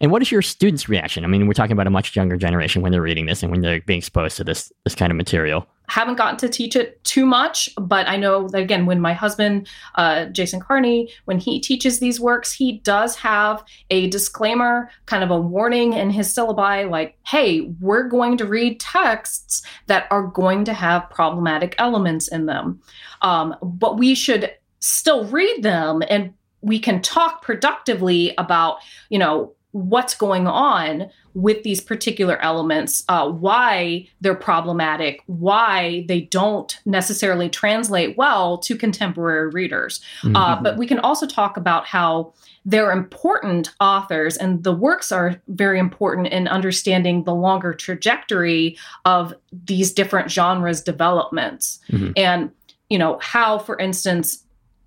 [0.01, 1.23] And what is your students' reaction?
[1.23, 3.61] I mean, we're talking about a much younger generation when they're reading this and when
[3.61, 7.25] they're being exposed to this this kind of material haven't gotten to teach it too
[7.25, 11.99] much, but I know that again, when my husband, uh, Jason Carney, when he teaches
[11.99, 17.17] these works, he does have a disclaimer, kind of a warning in his syllabi, like,
[17.25, 22.81] hey, we're going to read texts that are going to have problematic elements in them.
[23.21, 28.77] Um, but we should still read them and we can talk productively about,
[29.09, 36.21] you know, what's going on with these particular elements, uh, why they're problematic, why they
[36.21, 40.01] don't necessarily translate well to contemporary readers.
[40.23, 40.35] Uh, mm-hmm.
[40.35, 42.33] Uh, but we can also talk about how
[42.65, 49.33] they're important authors and the works are very important in understanding the longer trajectory of
[49.65, 51.79] these different genres developments.
[51.91, 52.11] Mm-hmm.
[52.15, 52.51] And,
[52.89, 54.43] you know, how, for instance,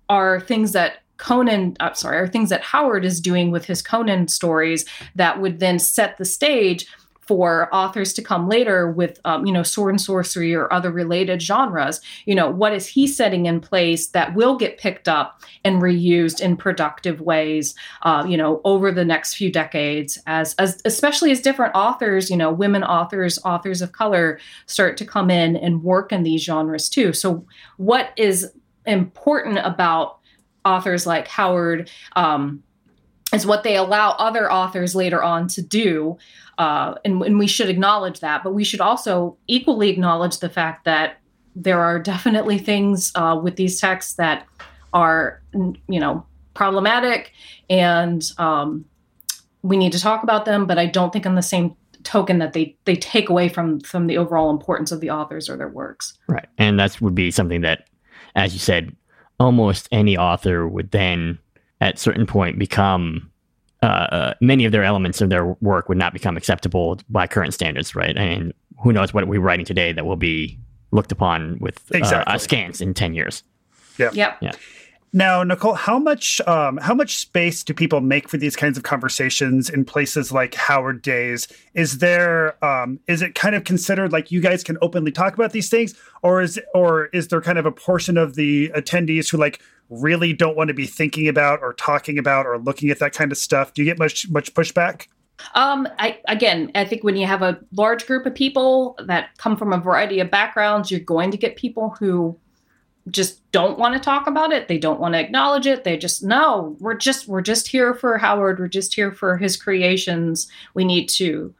[0.09, 4.27] are things that Conan, uh, sorry, are things that Howard is doing with his Conan
[4.27, 6.87] stories that would then set the stage
[7.27, 11.41] for authors to come later with, um, you know, sword and sorcery or other related
[11.41, 11.99] genres.
[12.25, 16.39] You know, what is he setting in place that will get picked up and reused
[16.39, 21.41] in productive ways, uh, you know, over the next few decades, as, as especially as
[21.41, 26.13] different authors, you know, women authors, authors of color start to come in and work
[26.13, 27.11] in these genres too.
[27.11, 28.49] So, what is
[28.85, 30.16] important about
[30.67, 32.63] authors like Howard um,
[33.33, 36.17] is what they allow other authors later on to do.
[36.57, 40.85] Uh, and, and we should acknowledge that, but we should also equally acknowledge the fact
[40.85, 41.17] that
[41.55, 44.45] there are definitely things uh, with these texts that
[44.93, 45.41] are,
[45.87, 47.31] you know, problematic
[47.69, 48.85] and um,
[49.61, 50.65] we need to talk about them.
[50.65, 54.07] But I don't think on the same token that they they take away from from
[54.07, 56.17] the overall importance of the authors or their works.
[56.27, 57.87] Right, and that would be something that,
[58.35, 58.95] as you said,
[59.39, 61.39] almost any author would then,
[61.81, 63.29] at certain point, become
[63.83, 67.53] uh, uh, many of their elements of their work would not become acceptable by current
[67.53, 68.17] standards, right?
[68.17, 70.57] And who knows what we're writing today that will be
[70.91, 72.33] looked upon with uh, exactly.
[72.33, 73.43] askance in ten years.
[73.97, 74.09] Yeah.
[74.13, 74.37] Yep.
[74.41, 74.51] Yeah.
[75.13, 78.83] Now, Nicole, how much um, how much space do people make for these kinds of
[78.83, 81.47] conversations in places like Howard Days?
[81.73, 85.53] Is there um, is it kind of considered like you guys can openly talk about
[85.53, 89.37] these things, or is or is there kind of a portion of the attendees who
[89.37, 93.13] like really don't want to be thinking about or talking about or looking at that
[93.13, 93.73] kind of stuff?
[93.73, 95.07] Do you get much much pushback?
[95.55, 99.55] Um, I again, I think when you have a large group of people that come
[99.55, 102.37] from a variety of backgrounds, you're going to get people who
[103.09, 104.67] just don't want to talk about it.
[104.67, 105.83] They don't want to acknowledge it.
[105.83, 108.59] They just no we're just we're just here for howard.
[108.59, 110.47] We're just here for his creations.
[110.73, 111.53] We need to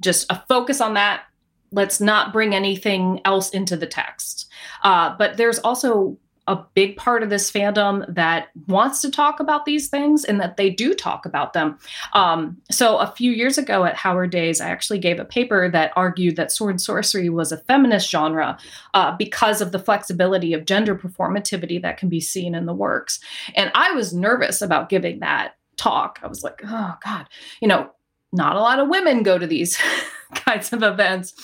[0.00, 1.24] just uh, focus on that.
[1.70, 4.48] Let's not bring anything else into the text.
[4.82, 9.64] Uh, but there's also a big part of this fandom that wants to talk about
[9.64, 11.78] these things and that they do talk about them.
[12.14, 15.92] Um, so, a few years ago at Howard Days, I actually gave a paper that
[15.94, 18.58] argued that sword sorcery was a feminist genre
[18.94, 23.20] uh, because of the flexibility of gender performativity that can be seen in the works.
[23.54, 26.18] And I was nervous about giving that talk.
[26.22, 27.28] I was like, oh, God,
[27.60, 27.90] you know,
[28.32, 29.78] not a lot of women go to these
[30.34, 31.34] kinds of events.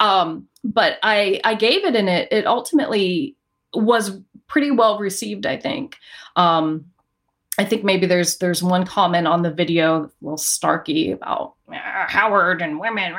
[0.00, 3.36] Um, but I, I gave it and it, it ultimately
[3.74, 4.18] was
[4.50, 5.96] pretty well received, I think.
[6.36, 6.84] Um,
[7.56, 12.60] I think maybe there's there's one comment on the video, a little snarky about Howard
[12.60, 13.14] and women.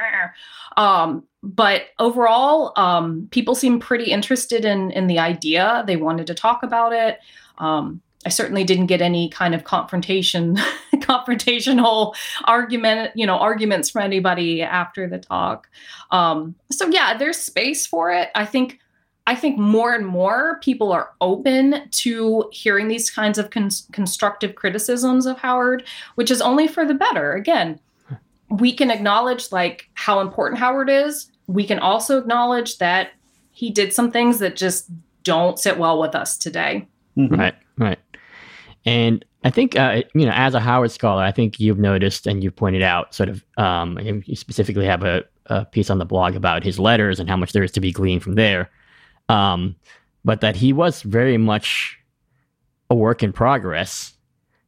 [0.78, 5.84] Um, but overall, um, people seem pretty interested in in the idea.
[5.88, 7.20] They wanted to talk about it.
[7.58, 10.56] Um, I certainly didn't get any kind of confrontation,
[10.96, 12.15] confrontational
[12.46, 15.67] argument, you know, arguments from anybody after the talk.
[16.12, 18.30] Um, so yeah, there's space for it.
[18.36, 18.80] I think
[19.32, 24.56] I think more and more people are open to hearing these kinds of con- constructive
[24.56, 27.32] criticisms of Howard, which is only for the better.
[27.32, 27.80] Again,
[28.50, 31.32] we can acknowledge like how important Howard is.
[31.48, 33.12] We can also acknowledge that
[33.54, 34.89] he did some things that just
[35.24, 36.86] don't sit well with us today.
[37.15, 37.36] Mm-hmm.
[37.36, 38.00] Right, right.
[38.86, 42.44] And I think, uh, you know, as a Howard scholar, I think you've noticed and
[42.44, 46.36] you've pointed out sort of, um, you specifically have a, a piece on the blog
[46.36, 48.70] about his letters and how much there is to be gleaned from there
[49.32, 49.76] um,
[50.26, 51.98] but that he was very much
[52.89, 54.13] a work in progress,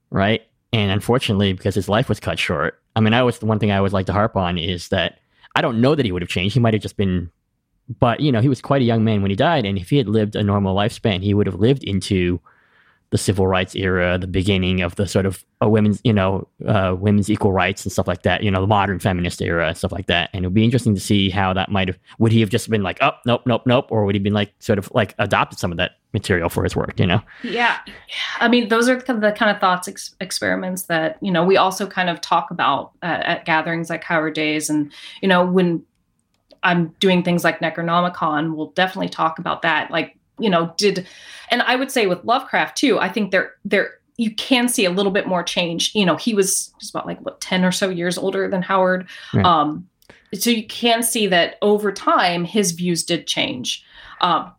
[0.09, 0.41] right?
[0.71, 3.71] And unfortunately, because his life was cut short, I mean, I was the one thing
[3.71, 5.19] I always like to harp on is that
[5.53, 6.53] I don't know that he would have changed.
[6.53, 7.29] He might have just been,
[7.99, 9.97] but you know, he was quite a young man when he died, and if he
[9.97, 12.39] had lived a normal lifespan, he would have lived into
[13.13, 16.95] the civil rights era, the beginning of the sort of a women's, you know, uh,
[16.97, 19.91] women's equal rights and stuff like that, you know, the modern feminist era and stuff
[19.91, 20.31] like that.
[20.33, 22.71] And it would be interesting to see how that might have, would he have just
[22.71, 25.59] been like, oh, nope, nope, nope, or would he been like sort of like adopted
[25.59, 27.21] some of that material for his work, you know?
[27.43, 27.77] Yeah.
[28.39, 31.85] I mean, those are the kind of thoughts ex- experiments that, you know, we also
[31.85, 34.71] kind of talk about uh, at gatherings like Howard Days.
[34.71, 35.85] And, you know, when
[36.63, 39.91] I'm doing things like Necronomicon, we'll definitely talk about that.
[39.91, 41.07] Like, you know, did
[41.49, 44.91] and I would say with Lovecraft too, I think there there you can see a
[44.91, 45.93] little bit more change.
[45.95, 49.07] You know, he was just about like what 10 or so years older than Howard.
[49.33, 49.45] Right.
[49.45, 49.87] Um
[50.33, 53.83] so you can see that over time his views did change.
[54.21, 54.51] Um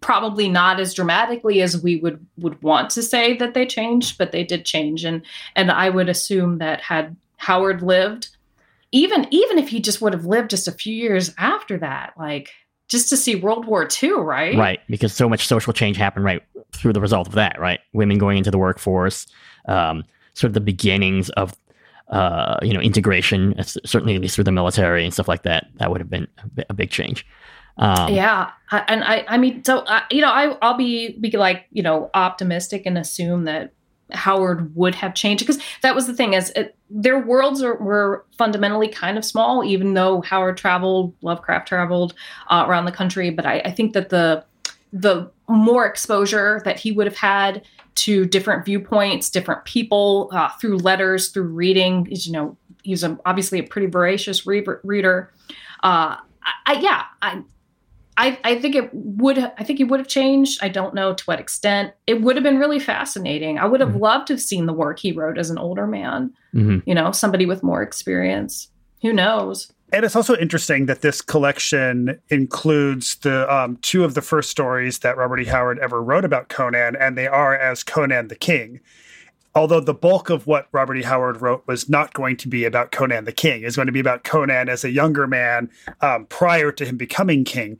[0.00, 4.32] probably not as dramatically as we would would want to say that they changed, but
[4.32, 5.22] they did change and
[5.54, 8.28] and I would assume that had Howard lived
[8.92, 12.50] even even if he just would have lived just a few years after that, like
[12.90, 14.56] just to see World War II, right?
[14.56, 16.42] Right, because so much social change happened right
[16.74, 17.80] through the result of that, right?
[17.92, 19.26] Women going into the workforce,
[19.66, 21.54] um, sort of the beginnings of
[22.08, 25.68] uh, you know integration, certainly at least through the military and stuff like that.
[25.76, 26.26] That would have been
[26.68, 27.24] a big change.
[27.78, 31.66] Um, yeah, and I, I mean, so uh, you know, I, I'll be be like,
[31.70, 33.72] you know, optimistic and assume that
[34.12, 38.24] Howard would have changed because that was the thing is it, their worlds are, were
[38.36, 42.14] fundamentally kind of small, even though Howard traveled, Lovecraft traveled
[42.48, 43.30] uh, around the country.
[43.30, 44.44] But I, I, think that the
[44.92, 47.62] the more exposure that he would have had
[47.94, 53.58] to different viewpoints, different people uh, through letters, through reading, you know he's a, obviously
[53.58, 55.32] a pretty voracious re- reader.
[55.82, 56.16] Uh,
[56.66, 57.42] I, yeah, I
[58.20, 60.62] I, I think it would I think it would have changed.
[60.62, 61.94] I don't know to what extent.
[62.06, 63.58] It would have been really fascinating.
[63.58, 63.98] I would have mm-hmm.
[63.98, 66.34] loved to have seen the work he wrote as an older man.
[66.54, 66.78] Mm-hmm.
[66.84, 68.68] You know, somebody with more experience.
[69.00, 69.72] Who knows?
[69.90, 74.98] And it's also interesting that this collection includes the um, two of the first stories
[74.98, 75.46] that Robert E.
[75.46, 78.80] Howard ever wrote about Conan, and they are as Conan the King.
[79.52, 81.02] Although the bulk of what Robert E.
[81.02, 83.98] Howard wrote was not going to be about Conan the King, is going to be
[83.98, 85.70] about Conan as a younger man
[86.02, 87.78] um, prior to him becoming king.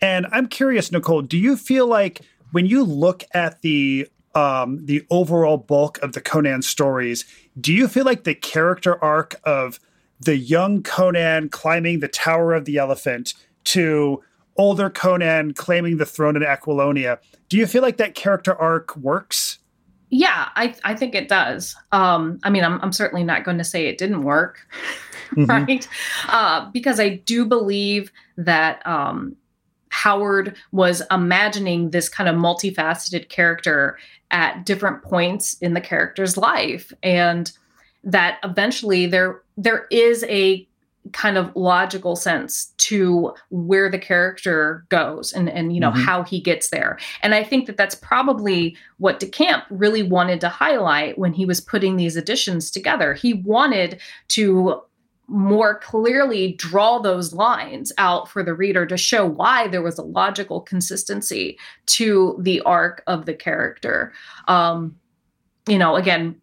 [0.00, 2.20] And I'm curious, Nicole, do you feel like
[2.52, 7.24] when you look at the um, the overall bulk of the Conan stories,
[7.58, 9.80] do you feel like the character arc of
[10.20, 13.32] the young Conan climbing the Tower of the Elephant
[13.64, 14.22] to
[14.56, 17.18] older Conan claiming the throne in Aquilonia,
[17.48, 19.58] do you feel like that character arc works?
[20.08, 21.76] Yeah, I, I think it does.
[21.92, 24.66] Um, I mean, I'm, I'm certainly not going to say it didn't work,
[25.30, 25.44] mm-hmm.
[25.46, 25.88] right?
[26.28, 29.36] Uh, because I do believe that um,
[29.90, 33.98] Howard was imagining this kind of multifaceted character
[34.30, 37.52] at different points in the character's life and
[38.04, 40.66] that eventually there there is a
[41.12, 46.04] kind of logical sense to where the character goes and and you know Mhm.
[46.04, 50.40] how he gets there and i think that that's probably what de Camp really wanted
[50.40, 54.82] to highlight when he was putting these additions together he wanted to
[55.28, 60.02] more clearly draw those lines out for the reader to show why there was a
[60.02, 64.12] logical consistency to the arc of the character
[64.46, 64.96] um
[65.66, 66.40] you know again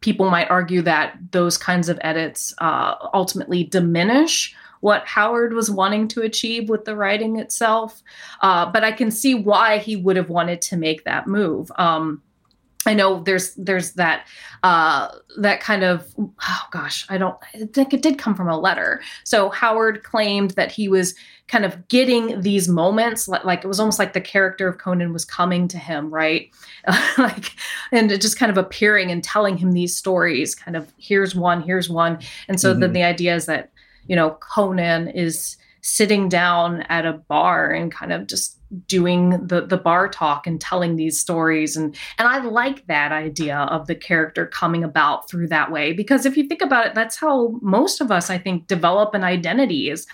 [0.00, 6.08] people might argue that those kinds of edits uh, ultimately diminish what Howard was wanting
[6.08, 8.02] to achieve with the writing itself.
[8.40, 11.70] Uh, but I can see why he would have wanted to make that move.
[11.76, 12.20] Um,
[12.86, 14.26] I know there's there's that
[14.62, 15.08] uh,
[15.38, 19.00] that kind of oh gosh I don't I think it did come from a letter.
[19.24, 21.14] So Howard claimed that he was
[21.48, 25.12] kind of getting these moments like, like it was almost like the character of Conan
[25.12, 26.50] was coming to him right
[27.18, 27.52] like
[27.90, 31.60] and it just kind of appearing and telling him these stories kind of here's one
[31.62, 32.18] here's one
[32.48, 32.94] and so then Mhm.
[32.94, 33.70] the idea is that
[34.06, 39.66] you know Conan is sitting down at a bar and kind of just doing the
[39.66, 41.76] the bar talk and telling these stories.
[41.76, 46.24] And and I like that idea of the character coming about through that way because
[46.24, 49.90] if you think about it that's how most of us I think develop an identity
[49.90, 50.06] is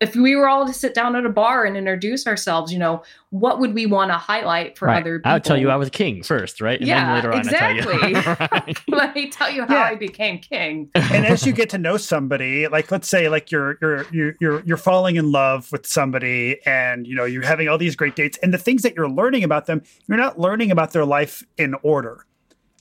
[0.00, 3.02] if we were all to sit down at a bar and introduce ourselves you know
[3.30, 5.00] what would we want to highlight for right.
[5.02, 6.80] other people I would tell you I was king first, right?
[6.80, 7.98] And Yeah, then later on exactly.
[7.98, 8.16] Tell you.
[8.50, 8.78] Right.
[8.88, 9.82] let me tell you how Yeah.
[9.84, 13.78] I became king and as you get to know somebody like let's say like you're
[13.80, 17.78] you're you're you're you're falling in love with somebody and you know you're having all
[17.78, 20.92] these great dates and the things that you're learning about them you're not learning about
[20.92, 22.26] their life in order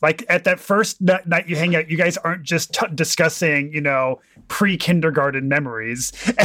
[0.01, 3.73] like at that first ni- night you hang out you guys aren't just t- discussing
[3.73, 6.11] you know pre-kindergarten memories.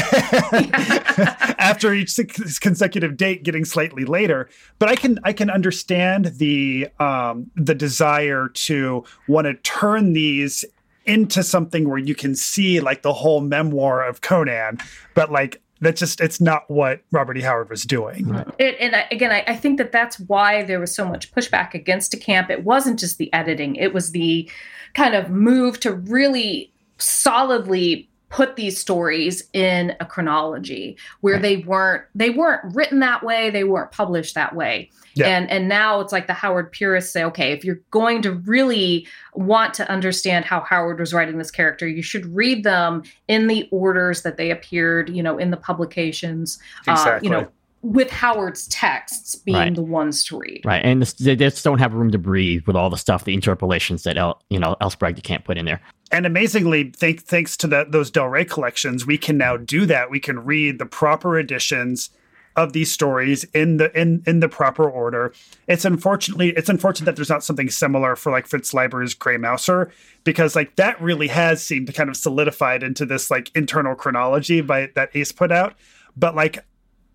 [1.58, 2.14] After each
[2.60, 4.48] consecutive date getting slightly later.
[4.78, 10.64] But i can i can understand the um the desire to want to turn these
[11.06, 14.78] into something where you can see like the whole memoir of conan.
[15.14, 17.40] But like that's just it's not what robert e.
[17.40, 18.34] Howard was doing.
[18.58, 21.74] It, and I, again, I, I think that that's why there was so much pushback
[21.74, 22.50] against de Camp.
[22.50, 24.50] It wasn't just the editing; it was the
[24.94, 32.02] kind of move to really solidly put these stories in a chronology where they weren't
[32.16, 34.90] they weren't written that way, they weren't published that way.
[35.14, 35.28] Yeah.
[35.28, 39.06] And and now it's like the Howard purists say, okay, if you're going to really
[39.34, 43.68] want to understand how Howard was writing this character, you should read them in the
[43.70, 46.58] orders that they appeared, you know, in the publications.
[46.88, 47.28] Uh, Exactly.
[47.28, 47.46] you know,
[47.82, 49.74] with Howard's texts being Right.
[49.74, 50.62] the ones to read.
[50.64, 53.34] Right, and this, they just don't have room to breathe with all the stuff, the
[53.34, 54.90] interpolations that El, you know L.
[54.90, 55.80] Sprague de Camp put in there.
[56.10, 60.10] And amazingly thank, thanks to that those del rey collections we can now do that.
[60.10, 62.10] We can read the proper editions
[62.56, 65.32] of these stories in the in in the proper order.
[65.66, 69.90] It's unfortunately it's unfortunate that there's not something similar for like fritz leiber's gray mouser
[70.22, 74.60] because like that really has seemed to kind of solidified into this like internal chronology
[74.60, 75.74] by that ace put out.
[76.16, 76.64] But like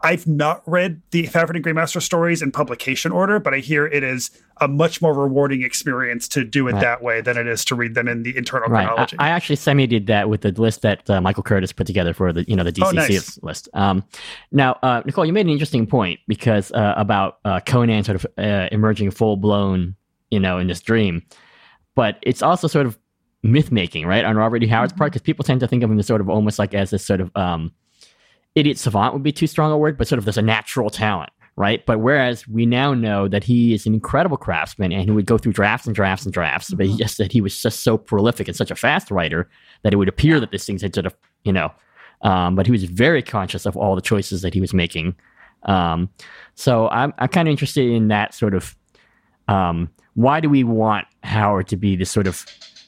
[0.01, 3.85] I've not read the Fafhrd and Gray Mouser stories in publication order, but I hear
[3.85, 4.31] it is
[4.61, 6.81] a much more rewarding experience to do it Right.
[6.81, 9.15] that way than it is to read them in the internal Right, I, chronology.
[9.19, 12.31] I actually semi did that with the list that uh, Michael Curtis put together for
[12.31, 13.39] the you know the DCC Oh, nice.
[13.43, 13.69] list.
[13.73, 14.03] Um,
[14.51, 18.25] now, uh, Nicole, you made an interesting point because uh, about uh, Conan sort of
[18.37, 19.95] uh, emerging full blown,
[20.31, 21.23] you know, in this dream,
[21.95, 22.97] but it's also sort of
[23.43, 24.67] myth making, right, on Robert E.
[24.67, 26.89] Howard's part because people tend to think of him as sort of almost like as
[26.89, 27.71] this sort of um,
[28.55, 31.31] idiot savant would be too strong a word, but sort of there's a natural talent,
[31.55, 31.85] right?
[31.85, 35.37] But whereas we now know that he is an incredible craftsman and he would go
[35.37, 38.47] through drafts and drafts and drafts, but he just that he was just so prolific
[38.47, 39.49] and such a fast writer
[39.83, 41.71] that it would appear that this thing's had sort of, you know,
[42.21, 45.15] um, but he was very conscious of all the choices that he was making.
[45.63, 46.09] Um,
[46.55, 48.75] so I'm, I'm kind of interested in that sort of,
[49.47, 52.45] um, why do we want Howard to be this sort of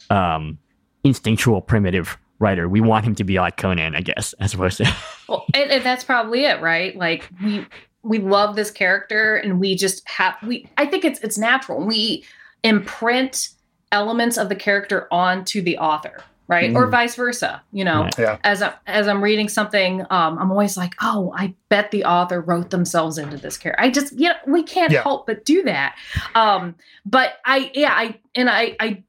[0.10, 0.58] um,
[1.04, 2.68] instinctual, primitive writer?
[2.68, 4.96] We want him to be like Conan, I guess, as opposed to.
[5.30, 6.94] Well, and, and that's probably it, right?
[6.94, 7.66] Like we
[8.04, 10.68] we love this character, and we just have we.
[10.78, 11.86] I think it's it's natural.
[11.86, 12.26] We
[12.64, 13.50] imprint
[13.94, 17.62] elements of the character onto the author, right, or vice versa.
[17.72, 18.38] You know, Yeah.
[18.44, 22.42] as I, as I'm reading something, um, I'm always like, oh, I bet the author
[22.42, 23.82] wrote themselves into this character.
[23.84, 25.04] I just, you know, we can't Yeah.
[25.04, 25.96] help but do that.
[26.36, 26.76] Um,
[27.06, 29.04] but I, yeah, I and I, I,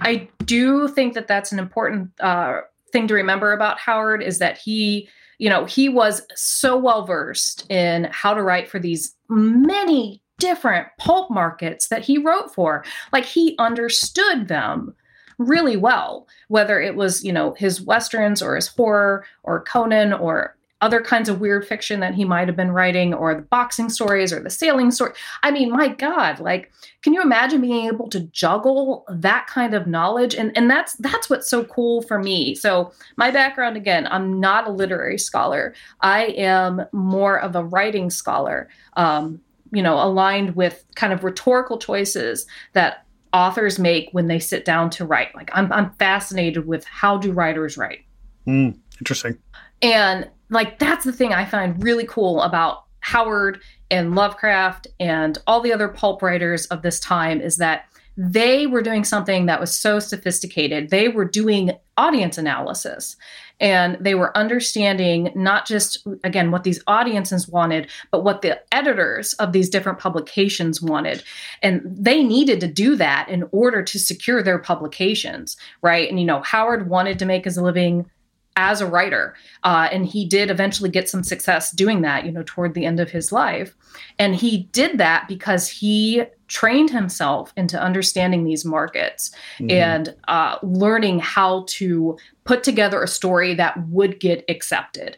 [0.00, 2.60] I do think that that's an important uh,
[2.92, 5.08] thing to remember about Howard is that he,
[5.38, 10.88] you know, he was so well versed in how to write for these many different
[10.98, 12.84] pulp markets that he wrote for.
[13.12, 14.94] Like he understood them
[15.38, 20.56] really well, whether it was, you know, his westerns or his horror or Conan or
[20.80, 24.32] other kinds of weird fiction that he might have been writing or the boxing stories
[24.32, 25.12] or the sailing story.
[25.42, 26.70] I mean my god like
[27.02, 30.34] can you imagine being able to juggle that kind of knowledge?
[30.34, 32.54] And and that's that's what's so cool for me.
[32.54, 35.74] So my background again i'm not a literary scholar.
[36.00, 39.40] I am more of a writing scholar um,
[39.72, 44.90] you know aligned with kind of rhetorical choices that authors make when they sit down
[44.90, 45.34] to write.
[45.34, 48.04] Like i'm, I'm fascinated with how do writers write.
[48.46, 49.38] Mm, interesting.
[49.82, 55.60] And like that's the thing I find really cool about Howard and Lovecraft and all
[55.60, 57.84] the other pulp writers of this time is that
[58.20, 60.90] they were doing something that was so sophisticated.
[60.90, 63.16] They were doing audience analysis
[63.60, 69.34] and they were understanding not just, again, what these audiences wanted, but what the editors
[69.34, 71.22] of these different publications wanted.
[71.62, 76.08] And they needed to do that in order to secure their publications, right?
[76.08, 78.10] And, you know, Howard wanted to make his living
[78.58, 79.34] as a writer.
[79.62, 82.98] Uh, and he did eventually get some success doing that, you know, toward the end
[82.98, 83.74] of his life.
[84.18, 89.70] And he did that because he trained himself into understanding these markets mm-hmm.
[89.70, 95.16] and uh, learning how to put together a story that would get accepted.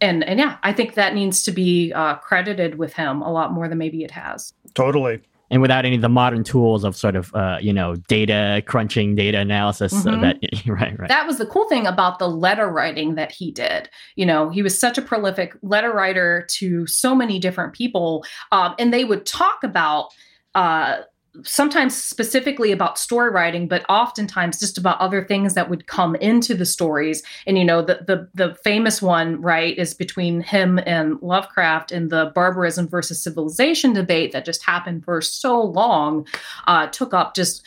[0.00, 3.52] And, and yeah, I think that needs to be uh, credited with him a lot
[3.52, 4.54] more than maybe it has.
[4.74, 5.20] Totally
[5.50, 9.14] and without any of the modern tools of sort of uh, you know data crunching
[9.14, 10.02] data analysis mm-hmm.
[10.02, 10.36] so that
[10.66, 14.26] right right that was the cool thing about the letter writing that he did you
[14.26, 18.92] know he was such a prolific letter writer to so many different people um, and
[18.92, 20.10] they would talk about
[20.54, 20.98] uh,
[21.44, 26.54] sometimes specifically about story writing but oftentimes just about other things that would come into
[26.54, 27.22] the stories.
[27.46, 32.08] And you know the the, the famous one right is between him and lovecraft in
[32.08, 36.26] the barbarism versus civilization debate that just happened for so long
[36.66, 37.64] uh, took up just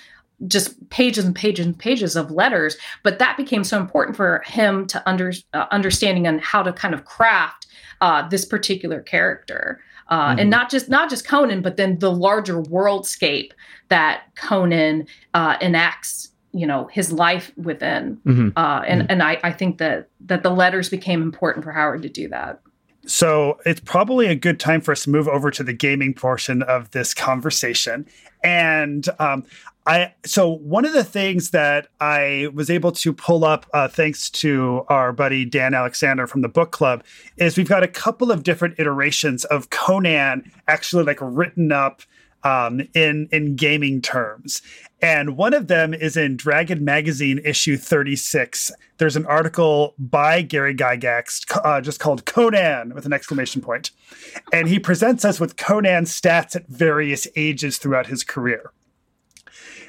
[0.48, 2.76] just pages and pages and pages of letters.
[3.04, 6.94] But that became so important for him to under uh, understanding on how to kind
[6.94, 7.68] of craft
[8.02, 10.40] uh, this particular character uh, mm-hmm.
[10.40, 13.52] and not just not just Conan, but then the larger worldscape
[13.90, 16.30] that Conan uh, enacts.
[16.54, 18.50] You know his life within, mm-hmm.
[18.58, 19.08] uh, and mm-hmm.
[19.10, 22.60] and I, I think that that the letters became important for Howard to do that.
[23.06, 26.62] So it's probably a good time for us to move over to the gaming portion
[26.64, 28.06] of this conversation.
[28.44, 29.44] And um,
[29.88, 34.30] I so one of the things that I was able to pull up uh, thanks
[34.32, 37.04] to our buddy Dan Alexander from the book club
[37.38, 42.04] is we've got a couple of different iterations of Conan actually like written up
[42.44, 44.62] um, in in gaming terms.
[45.02, 48.72] And one of them is in Dragon Magazine issue 36.
[48.98, 53.90] There's an article by Gary Gygax uh, just called Conan with an exclamation point.
[54.54, 58.72] And he presents us with Conan's stats at various ages throughout his career.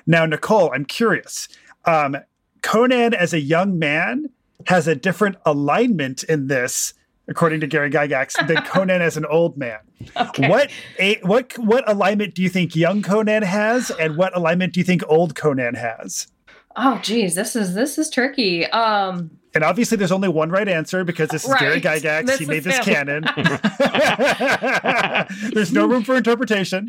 [0.07, 1.47] Now, Nicole, I'm curious.
[1.85, 2.17] Um,
[2.63, 4.31] Conan as a young man
[4.67, 6.95] has a different alignment in this,
[7.29, 9.79] according to Gary Gygax, than Conan as an old man.
[10.17, 10.49] Okay.
[10.49, 14.81] What a, what what alignment do you think young Conan has, and what alignment do
[14.81, 16.29] you think old Conan has?
[16.77, 18.67] Oh, geez, this is this is tricky.
[18.67, 21.61] Um, and obviously, there's only one right answer because this is right.
[21.61, 22.27] Gary Gygax.
[22.27, 23.25] This he made this canon.
[25.53, 26.89] there's no room for interpretation.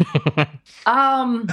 [0.85, 1.49] Um.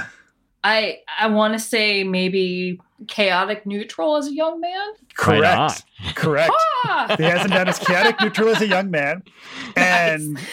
[0.63, 4.93] I I want to say maybe chaotic neutral as a young man.
[5.15, 5.83] Correct.
[6.15, 6.51] Correct.
[6.85, 7.15] Ah!
[7.17, 9.23] he hasn't done as chaotic neutral as a young man,
[9.75, 10.49] and nice.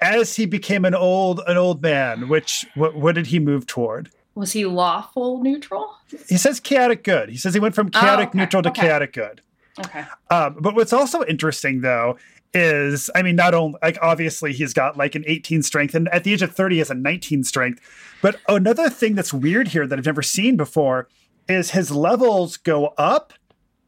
[0.00, 4.10] as he became an old an old man, which what, what did he move toward?
[4.34, 5.96] Was he lawful neutral?
[6.28, 7.28] He says chaotic good.
[7.28, 8.38] He says he went from oh, chaotic oh, okay.
[8.38, 8.82] neutral to okay.
[8.82, 9.40] chaotic good.
[9.80, 10.04] Okay.
[10.30, 12.16] Um, but what's also interesting though
[12.54, 16.24] is I mean, not only like obviously he's got like an 18 strength, and at
[16.24, 17.80] the age of 30 he has a 19 strength.
[18.22, 21.08] But another thing that's weird here that I've never seen before
[21.48, 23.32] is his levels go up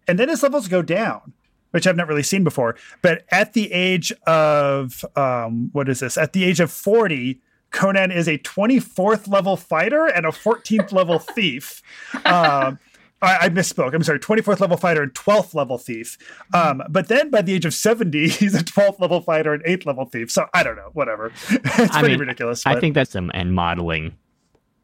[0.09, 1.33] and then his levels go down,
[1.71, 2.77] which I've not really seen before.
[3.03, 6.17] But at the age of um, what is this?
[6.17, 7.41] At the age of 40,
[7.71, 11.83] Conan is a 24th level fighter and a 14th level thief.
[12.25, 12.79] Um,
[13.23, 13.95] I, I, misspoke.
[13.95, 16.17] I'm sorry, 24th level fighter and 12th level thief.
[16.55, 19.87] Um, but then by the age of 70, he's a 12th level fighter and 8th
[19.87, 20.31] level thief.
[20.31, 21.33] So I don't know, whatever.
[21.51, 22.65] it's I pretty mean, ridiculous.
[22.65, 22.77] But...
[22.77, 24.15] I think that's some and modeling.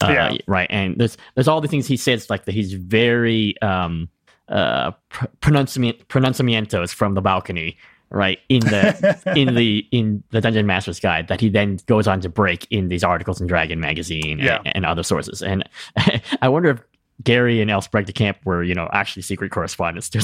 [0.03, 0.37] Uh, yeah.
[0.47, 0.66] Right.
[0.70, 4.11] And there's there's all the things he says, like that he's very um,
[4.49, 7.78] uh, pr- pronunciamientos from the balcony
[8.11, 12.20] right in the in the in the dungeon master's guide that he then goes on
[12.20, 14.59] to break in these articles in dragon magazine yeah.
[14.59, 15.68] and, and, other sources and
[16.41, 16.80] i wonder if
[17.25, 17.81] Gary and L.
[17.81, 20.11] Sprague de Camp were, you know, actually secret correspondents.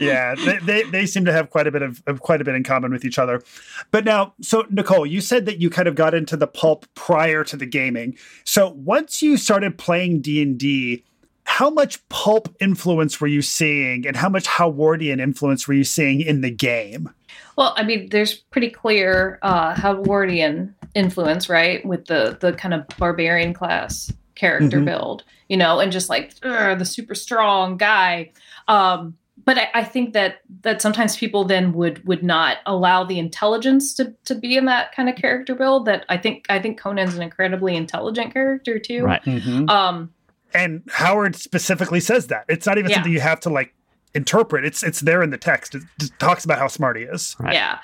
[0.00, 2.54] yeah, they, they, they seem to have quite a bit of, of, quite a bit
[2.54, 3.42] in common with each other.
[3.90, 7.44] But now, so Nicole, you said that you kind of got into the pulp prior
[7.44, 8.16] to the gaming.
[8.44, 11.04] So once you started playing D and D,
[11.46, 16.20] how much pulp influence were you seeing and how much Howardian influence were you seeing
[16.20, 17.08] in the game?
[17.56, 22.86] Well, I mean, there's pretty clear uh, Howardian influence, right, with the the kind of
[22.98, 24.84] barbarian class character Mhm.
[24.84, 28.32] build, you know, and just like the super strong guy.
[28.68, 33.18] Um, but I, I think that that sometimes people then would would not allow the
[33.18, 35.86] intelligence to to be in that kind of character build.
[35.86, 39.04] That I think I think Conan's an incredibly intelligent character too.
[39.04, 39.22] Right.
[39.68, 40.10] Um,
[40.56, 42.44] And Howard specifically says that.
[42.48, 42.96] It's not even Yeah.
[42.96, 43.74] something you have to like
[44.14, 44.64] interpret.
[44.64, 45.74] It's it's there in the text.
[45.74, 45.82] It
[46.18, 47.36] talks about how smart he is.
[47.38, 47.54] Right.
[47.54, 47.78] Yeah.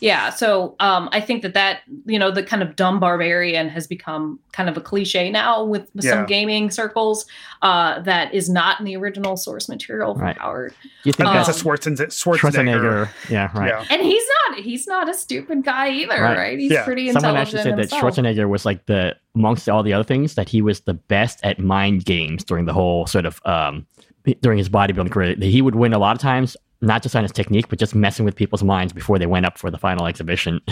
[0.00, 0.30] Yeah.
[0.30, 4.38] So um, I think that that, you know, the kind of dumb barbarian has become
[4.52, 6.12] kind of a cliche now with, with Yeah.
[6.12, 7.26] some gaming circles
[7.62, 10.38] uh, that is not in the original source material from Right.
[10.38, 10.72] Howard.
[11.02, 12.06] You think Um, that's a Schwarzenegger.
[12.12, 13.08] Schwarzenegger.
[13.08, 13.08] Schwarzenegger?
[13.28, 13.68] Yeah, right.
[13.70, 13.84] Yeah.
[13.90, 16.36] And he's not he's not a stupid guy either, Right.
[16.38, 16.58] right?
[16.60, 16.84] He's Yeah.
[16.84, 18.14] pretty Someone intelligent actually said that himself.
[18.14, 21.58] Schwarzenegger was like the amongst all the other things that he was the best at
[21.58, 23.84] mind games during the whole sort of um
[24.40, 25.34] during his bodybuilding career.
[25.38, 28.24] He would win a lot of times, not just on his technique, but just messing
[28.24, 30.60] with people's minds before they went up for the final exhibition.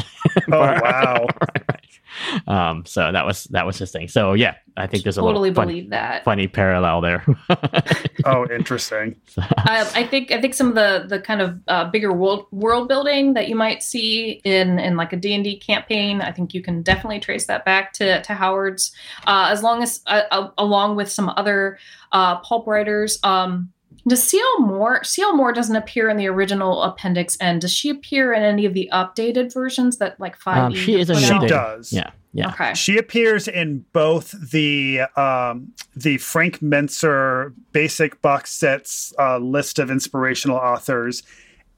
[0.53, 1.27] Oh wow.
[1.41, 2.01] right, right.
[2.47, 4.07] Um, so that was that was his thing.
[4.07, 6.25] So yeah, I think there's a totally little funny, believe that.
[6.25, 7.25] funny parallel there.
[8.25, 9.15] Oh, interesting.
[9.39, 12.89] I, I think I think some of the the kind of uh, bigger world world
[12.89, 16.53] building that you might see in in like a D and D campaign, I think
[16.53, 18.91] you can definitely trace that back to to Howard's,
[19.27, 21.79] uh, as long as uh, uh, along with some other
[22.11, 23.19] uh, pulp writers.
[23.23, 23.73] Um,
[24.09, 24.61] does C.L.
[24.61, 25.03] Moore?
[25.05, 25.35] C.L.
[25.37, 28.89] Moore doesn't appear in the original appendix, and does she appear in any of the
[28.93, 30.59] updated versions that like five?
[30.59, 31.93] Um, she is in She the does.
[31.93, 32.49] Yeah, yeah.
[32.51, 32.75] Okay.
[32.75, 39.91] She appears in both the um, the Frank Mentzer basic box sets uh, list of
[39.91, 41.23] inspirational authors,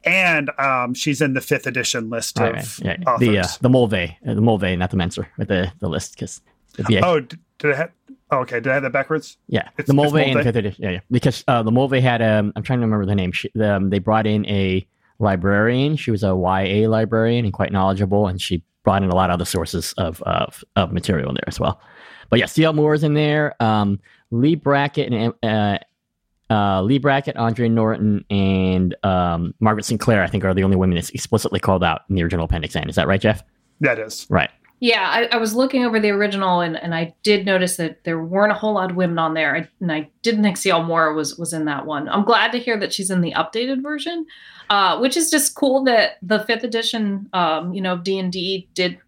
[0.04, 2.98] and um, she's in the fifth edition list Right, of right.
[3.00, 3.28] Yeah, authors.
[3.28, 6.40] the uh, the Moldvay, uh, the Moldvay, not the Mentzer, with the the list because
[6.76, 7.92] the oh, d- did I have?
[8.30, 8.60] Oh, okay.
[8.60, 9.38] Did I have that backwards?
[9.48, 10.84] Yeah, It's- the Moldvay and fifth edition.
[10.84, 11.00] Yeah, yeah.
[11.10, 13.32] Because uh, the Moldvay had um, I'm trying to remember the name.
[13.32, 14.86] She, um, they brought in a
[15.18, 15.96] librarian.
[15.96, 19.34] She was a YA librarian and quite knowledgeable, and she brought in a lot of
[19.34, 21.80] other sources of of, of material in there as well.
[22.30, 22.74] But yeah, C.L.
[22.74, 23.54] Moore's in there.
[23.60, 23.98] Um,
[24.30, 25.78] Leigh Brackett and uh,
[26.52, 30.00] uh, Leigh Brackett, Andre Norton, and um, Margaret St.
[30.00, 30.22] Clair.
[30.22, 32.88] I think are the only women that's explicitly called out in the original Appendix And
[32.90, 33.42] Is that right, Jeff?
[33.80, 34.26] That is.
[34.28, 34.50] Right.
[34.80, 38.22] Yeah, I, I was looking over the original, and, and I did notice that there
[38.22, 39.56] weren't a whole lot of women on there.
[39.56, 40.84] I, and I didn't think C.L.
[40.84, 42.08] Moore was was in that one.
[42.08, 44.24] I'm glad to hear that she's in the updated version,
[44.70, 48.68] uh, which is just cool that the fifth edition, um, you know, D and D
[48.74, 48.98] did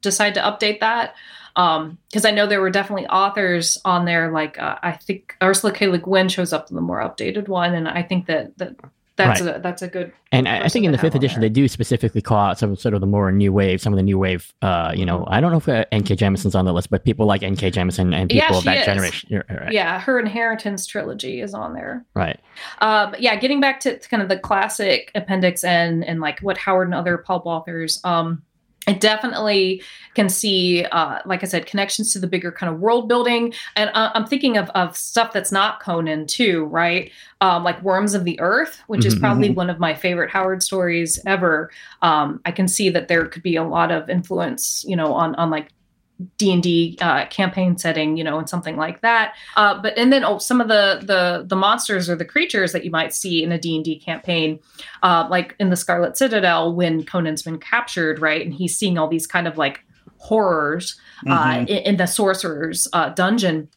[0.00, 1.14] decide to update that.
[1.54, 5.88] Because I know there were definitely authors on there, like uh, I think Ursula K.
[5.88, 8.76] Le Guin shows up in the more updated one, and I think that that
[9.18, 9.56] that's Right.
[9.56, 11.50] a that's a good And I, I think in the fifth edition, there.
[11.50, 14.02] they do specifically call out some sort of the more new wave, some of the
[14.02, 14.54] new wave.
[14.62, 16.16] Uh, you know, I don't know if uh, N.K.
[16.16, 17.70] Jemisin's on the list, but people like N.K.
[17.70, 18.84] Jemisin and Yeah, people of she that is.
[18.86, 19.42] generation.
[19.50, 19.72] Right.
[19.72, 20.00] yeah.
[20.00, 22.04] Her Inheritance trilogy is on there.
[22.14, 22.38] Right.
[22.80, 26.56] Um, yeah, getting back to, to kind of the classic appendix and and like what
[26.58, 28.42] Howard and other pulp authors, um,
[28.88, 29.82] I definitely
[30.14, 33.90] can see, uh, like I said, connections to the bigger kind of world building, and
[33.94, 37.12] uh, I'm thinking of of stuff that's not Conan too, right?
[37.42, 40.62] Um, like Worms of the Earth, which is Mhm, probably one of my favorite Howard
[40.62, 41.70] stories ever.
[42.02, 45.34] Um, I can see that there could be a lot of influence, you know, on
[45.36, 45.68] on like
[46.36, 49.34] D and D uh, campaign setting, you know, and something like that.
[49.56, 52.84] Uh, but and then oh, some of the the the monsters or the creatures that
[52.84, 54.58] you might see in a D and D campaign,
[55.02, 59.06] uh, like in the Scarlet Citadel when Conan's been captured, right, and he's seeing all
[59.08, 59.84] these kind of like
[60.16, 61.68] horrors uh, Mhm.
[61.68, 63.68] in, in the sorcerer's uh, dungeon.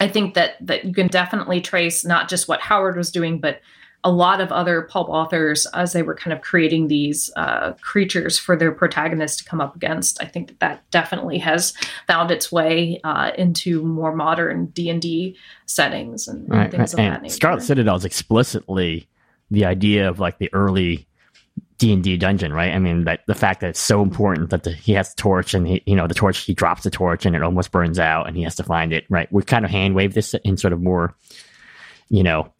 [0.00, 3.60] I think that that you can definitely trace not just what Howard was doing, but
[4.06, 8.38] a lot of other pulp authors as they were kind of creating these uh, creatures
[8.38, 10.22] for their protagonists to come up against.
[10.22, 11.72] I think that that definitely has
[12.06, 15.36] found its way uh, into more modern D and D
[15.66, 16.70] settings and, and Right.
[16.70, 16.92] things right.
[16.92, 17.34] of that And nature.
[17.34, 19.08] Scarlet Citadel is explicitly
[19.50, 21.06] the idea of like the early
[21.78, 22.72] D and D dungeon, right?
[22.72, 25.54] I mean, that the fact that it's so important that the, he has the torch
[25.54, 28.28] and he, you know, the torch he drops the torch and it almost burns out
[28.28, 29.32] and he has to find it, right?
[29.32, 31.16] We kind of hand wave this in sort of more,
[32.10, 32.52] you know,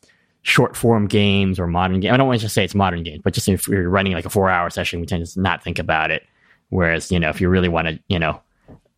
[0.44, 2.12] short form games or modern game.
[2.12, 4.26] I don't want to just say it's modern games, but just if you're running like
[4.26, 6.22] a four hour session, we tend to not think about it.
[6.68, 8.40] Whereas, you know, if you really want to, you know,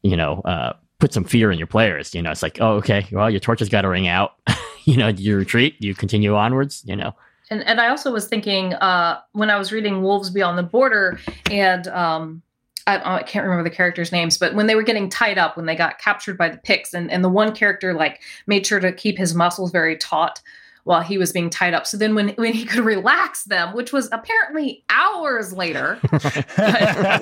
[0.02, 3.06] you know, uh, put some fear in your players, you know, it's like, oh, okay,
[3.12, 4.34] well, your torch has got to ring out.
[4.84, 5.76] you know, you retreat?
[5.78, 6.82] You continue onwards?
[6.84, 7.14] You know,
[7.48, 11.20] And and I also was thinking uh, when I was reading Wolves Beyond the Border,
[11.48, 12.42] and um,
[12.88, 15.66] I, I can't remember the characters' names, but when they were getting tied up, when
[15.66, 18.92] they got captured by the Picts, and, and the one character like made sure to
[18.92, 20.40] keep his muscles very taut
[20.86, 21.84] while he was being tied up.
[21.84, 25.96] So then when when he could relax them, which was apparently hours later,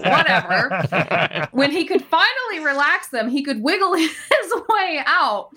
[0.05, 0.69] whatever.
[1.53, 4.13] when he could finally relax them, he could wiggle his
[4.69, 5.49] way out.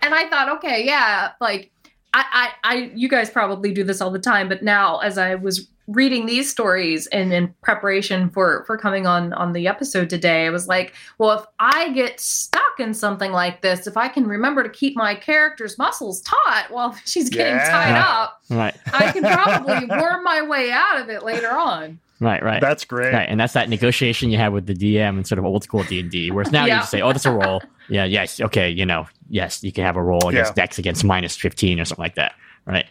[0.00, 1.72] And I thought, okay, yeah, like
[2.16, 2.24] I,
[2.62, 5.68] I, I, you guys probably do this all the time, but now as I was
[5.88, 10.50] reading these stories and in preparation for for coming on on the episode today, I
[10.50, 14.62] was like, well, if I get stuck in something like this, if I can remember
[14.62, 17.70] to keep my character's muscles taut while she's getting Yeah.
[17.70, 18.76] tied up, Right.
[18.92, 21.98] I can probably worm my way out of it later on.
[22.20, 22.42] Right.
[22.44, 22.60] Right.
[22.60, 23.12] That's great.
[23.12, 25.82] Right, and that's that negotiation you have with the DM in sort of old school
[25.82, 28.70] D and D, whereas now you just say, "Oh, that's a roll." Yeah, yes, okay,
[28.70, 30.64] you know, yes, you can have a roll against Yeah.
[30.64, 32.34] Dex against minus fifteen or something like that,
[32.66, 32.86] right?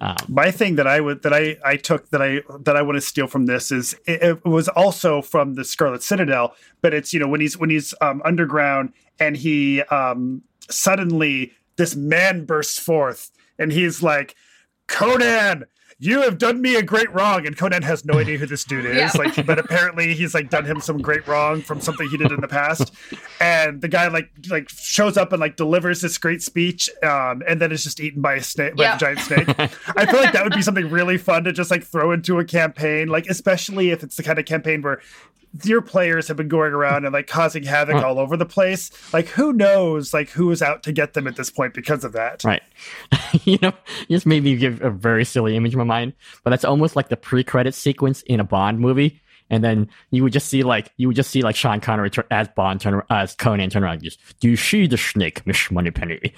[0.00, 2.96] Um, my thing that I would that I I took that I that I want
[2.96, 7.14] to steal from this is it, it was also from the Scarlet Citadel, but it's
[7.14, 12.78] you know when he's when he's um, underground and he um, suddenly this man bursts
[12.78, 14.34] forth and he's like
[14.86, 15.64] Conan.
[16.00, 18.84] You have done me a great wrong, and Conan has no idea who this dude
[18.84, 18.96] is.
[18.96, 19.12] Yeah.
[19.16, 22.40] Like, but apparently he's like done him some great wrong from something he did in
[22.40, 22.92] the past.
[23.40, 27.60] And the guy like like shows up and like delivers this great speech, um, and
[27.62, 28.96] then is just eaten by a snake, by Yeah.
[28.96, 29.48] a giant snake.
[29.96, 32.44] I feel like that would be something really fun to just like throw into a
[32.44, 35.00] campaign, like especially if it's the kind of campaign where
[35.62, 38.90] your players have been going around and like causing havoc all over the place.
[39.12, 42.12] Like who knows like who is out to get them at this point because of
[42.12, 42.42] that.
[42.44, 42.62] right.
[43.44, 43.72] you know,
[44.08, 46.96] you just made me give a very silly image in my mind, but that's almost
[46.96, 49.20] like the pre-credit sequence in a Bond movie.
[49.50, 52.26] And then you would just see like you would just see like Sean Connery tur-
[52.30, 54.02] as Bond turn as Conan turn around.
[54.02, 56.32] Just do you see the snake, Miss Moneypenny?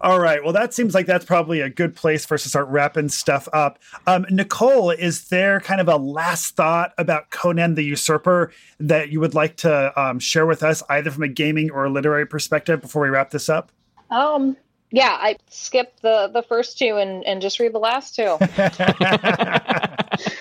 [0.00, 0.42] All right.
[0.42, 3.48] Well, that seems like that's probably a good place for us to start wrapping stuff
[3.52, 3.78] up.
[4.06, 9.20] Um, Nicole, is there kind of a last thought about Conan the Usurper that you
[9.20, 12.80] would like to um, share with us, either from a gaming or a literary perspective,
[12.80, 13.70] before we wrap this up?
[14.10, 14.56] Um,
[14.90, 18.38] yeah, I skipped the the first two and and just read the last two.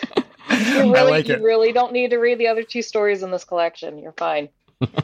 [0.53, 3.31] You I really, like you really don't need to read the other two stories in
[3.31, 3.97] this collection.
[3.97, 4.49] You're fine.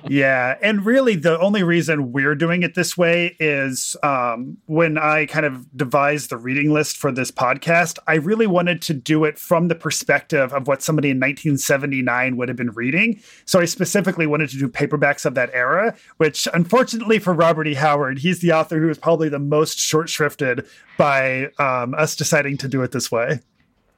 [0.08, 5.26] Yeah and really the only reason we're doing it this way is um, when i
[5.26, 9.38] kind of devised the reading list for this podcast i really wanted to do it
[9.38, 13.20] from the perspective of what somebody in 1979 would have been reading.
[13.46, 17.74] So i specifically wanted to do paperbacks of that era which unfortunately for robert e.
[17.74, 20.68] Howard he's the author who is probably the most short shrifted
[20.98, 23.40] by um, us deciding to do it this way.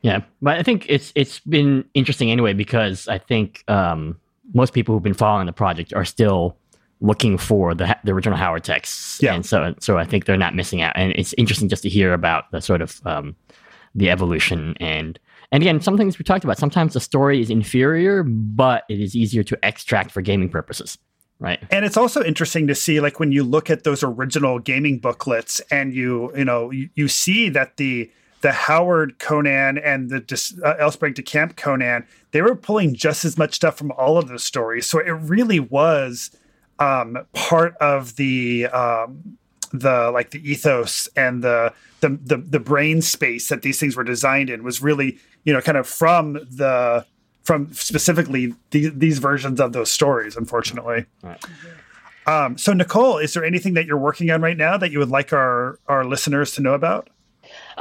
[0.01, 4.19] Yeah, but I think it's it's been interesting anyway because I think um,
[4.53, 6.57] most people who've been following the project are still
[6.99, 9.33] looking for the the original Howard texts, Yeah.
[9.33, 12.13] and so so I think they're not missing out, and it's interesting just to hear
[12.13, 13.35] about the sort of um,
[13.95, 15.19] the evolution and
[15.51, 16.57] and again some things we talked about.
[16.57, 20.97] Sometimes the story is inferior, but it is easier to extract for gaming purposes,
[21.39, 21.59] right?
[21.71, 25.59] And it's also interesting to see, like, when you look at those original gaming booklets,
[25.71, 28.11] and you, you know, you, you see that the
[28.41, 30.91] the Howard Conan and the uh, L.
[30.91, 34.43] Sprague de Camp Conan, they were pulling just as much stuff from all of those
[34.43, 34.87] stories.
[34.87, 36.31] So it really was
[36.79, 39.37] um, part of the um,
[39.71, 44.03] the like the ethos and the, the the the brain space that these things were
[44.03, 47.05] designed in was really you know kind of from the
[47.43, 50.35] from specifically the, these versions of those stories.
[50.35, 51.05] Unfortunately.
[52.27, 55.09] Um, so Nicole, is there anything that you're working on right now that you would
[55.09, 57.09] like our our listeners to know about?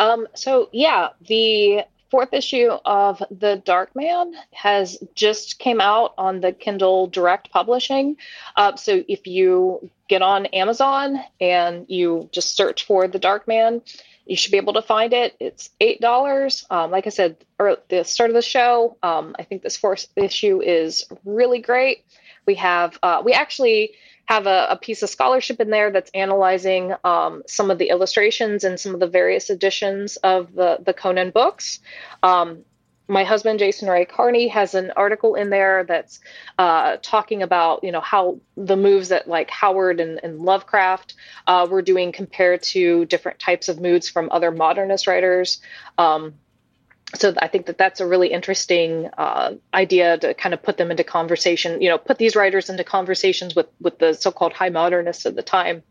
[0.01, 6.41] Um, so yeah, the fourth issue of The Dark Man has just came out on
[6.41, 8.17] the Kindle Direct Publishing.
[8.57, 13.83] Uh, so if you get on Amazon and you just search for The Dark Man,
[14.27, 15.37] you should be able to find it.
[15.39, 16.67] It's eight dollars.
[16.71, 19.77] Um, like I said, or at the start of the show, um, I think this
[19.77, 22.05] fourth issue is really great.
[22.47, 23.93] We have uh, we actually
[24.31, 28.63] have a, a piece of scholarship in there that's analyzing um, some of the illustrations
[28.63, 31.81] and some of the various editions of the the Conan books.
[32.23, 32.65] Um,
[33.09, 36.21] my husband Jason Ray Carney has an article in there that's
[36.61, 41.15] uh, talking about you know how the moves that like Howard and, and Lovecraft
[41.49, 45.61] uh, were doing compared to different types of moods from other modernist writers.
[45.99, 46.35] Um,
[47.15, 50.91] so I think that that's a really interesting uh, idea to kind of put them
[50.91, 51.81] into conversation.
[51.83, 55.43] You know, put these writers into conversations with with the so-called high modernists of the
[55.43, 55.83] time.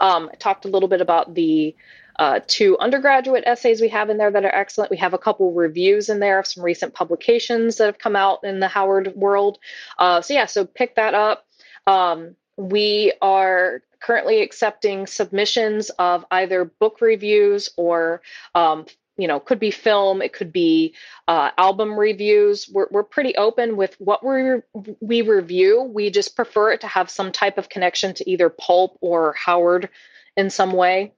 [0.00, 1.74] Um, I talked a little bit about the
[2.18, 4.90] uh, two undergraduate essays we have in there that are excellent.
[4.90, 8.40] We have a couple reviews in there of some recent publications that have come out
[8.42, 9.58] in the Howard world.
[9.98, 11.46] Uh, so yeah, so pick that up.
[11.86, 18.20] Um, we are currently accepting submissions of either book reviews or
[18.54, 18.84] um,
[19.18, 20.94] you know could be film it could be
[21.26, 24.62] uh, album reviews we're, we're pretty open with what we
[25.00, 28.96] we review we just prefer it to have some type of connection to either pulp
[29.00, 29.88] or howard
[30.36, 31.12] in some way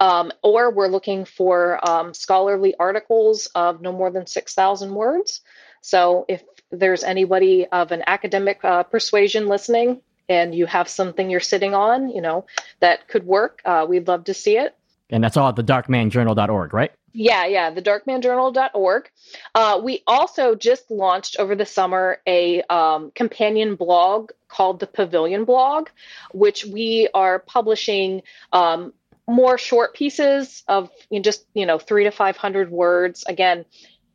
[0.00, 5.40] um, or we're looking for um, scholarly articles of no more than 6000 words
[5.80, 11.40] so if there's anybody of an academic uh, persuasion listening and you have something you're
[11.40, 12.46] sitting on, you know,
[12.80, 14.74] that could work, uh, we'd love to see it.
[15.10, 16.92] And that's all at the darkmanjournal.org, right?
[17.12, 19.10] Yeah, yeah, the darkmanjournal.org.
[19.54, 25.44] Uh, we also just launched over the summer a um, companion blog called the Pavilion
[25.44, 25.88] Blog,
[26.32, 28.94] which we are publishing um,
[29.28, 33.24] more short pieces of you know, just you know three to five hundred words.
[33.26, 33.66] Again,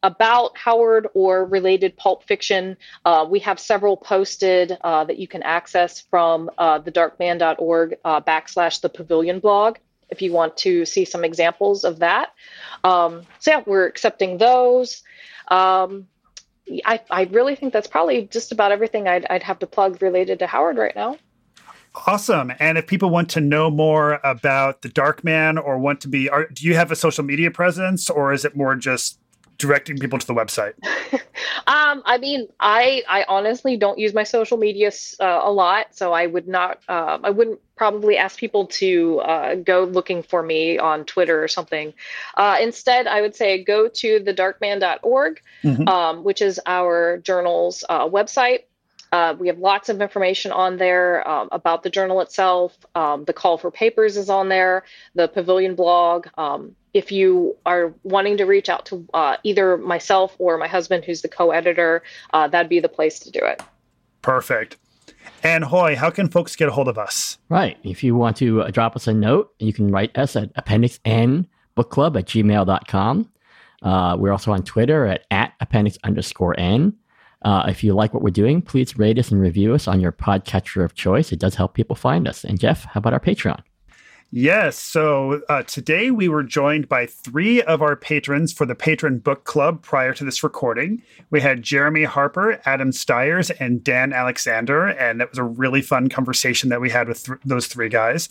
[0.01, 2.77] about Howard or related pulp fiction.
[3.05, 8.81] Uh, we have several posted uh, that you can access from uh, thedarkman.org uh, backslash
[8.81, 9.77] the pavilion blog
[10.09, 12.33] if you want to see some examples of that.
[12.83, 15.03] Um, so, yeah, we're accepting those.
[15.49, 16.07] Um,
[16.85, 20.39] I, I really think that's probably just about everything I'd, I'd have to plug related
[20.39, 21.17] to Howard right now.
[22.05, 22.53] Awesome.
[22.59, 26.29] And if people want to know more about the Dark Man or want to be,
[26.29, 29.19] are, do you have a social media presence or is it more just
[29.57, 30.73] directing people to the website?
[31.67, 36.13] um, I mean, I I honestly don't use my social media uh, a lot, so
[36.13, 36.79] I would not.
[36.87, 41.47] Uh, I wouldn't probably ask people to uh, go looking for me on Twitter or
[41.47, 41.93] something.
[42.35, 45.87] Uh, instead, I would say go to thedarkman.org, mm-hmm.
[45.87, 48.63] um, which is our journal's uh, website.
[49.11, 52.77] Uh, we have lots of information on there um, about the journal itself.
[52.95, 54.83] Um, the call for papers is on there,
[55.15, 56.27] the pavilion blog.
[56.37, 61.05] Um, if you are wanting to reach out to uh, either myself or my husband,
[61.05, 62.03] who's the co editor,
[62.33, 63.61] uh, that'd be the place to do it.
[64.21, 64.77] Perfect.
[65.43, 67.37] And Hoi, how can folks get a hold of us?
[67.49, 67.77] Right.
[67.83, 70.99] If you want to uh, drop us a note, you can write us at appendix
[71.05, 73.31] n book club at gmail.com.
[73.83, 76.93] Uh, we're also on Twitter at, at appendix underscore n.
[77.43, 80.11] Uh, if you like what we're doing, please rate us and review us on your
[80.11, 81.31] podcatcher of choice.
[81.31, 82.43] It does help people find us.
[82.43, 83.61] And Jeff, how about our Patreon?
[84.31, 84.77] Yes.
[84.77, 89.45] So uh, today we were joined by three of our patrons for the Patron Book
[89.45, 91.01] Club prior to this recording.
[91.29, 94.87] We had Jeremy Harper, Adam Stiers, and Dan Alexander.
[94.87, 98.27] And that was a really fun conversation that we had with th- those three guys.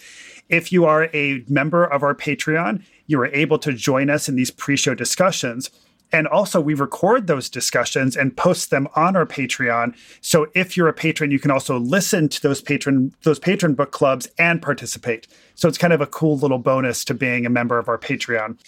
[0.51, 4.37] If you are a member of our Patreon, you are able to join us in
[4.37, 5.71] these pre show discussions.
[6.13, 9.97] And also, we record those discussions and post them on our Patreon.
[10.21, 13.91] So if you're a patron, you can also listen to those patron those patron book
[13.91, 15.27] clubs and participate.
[15.57, 18.59] So it's kind of a cool little bonus to being a member of our Patreon.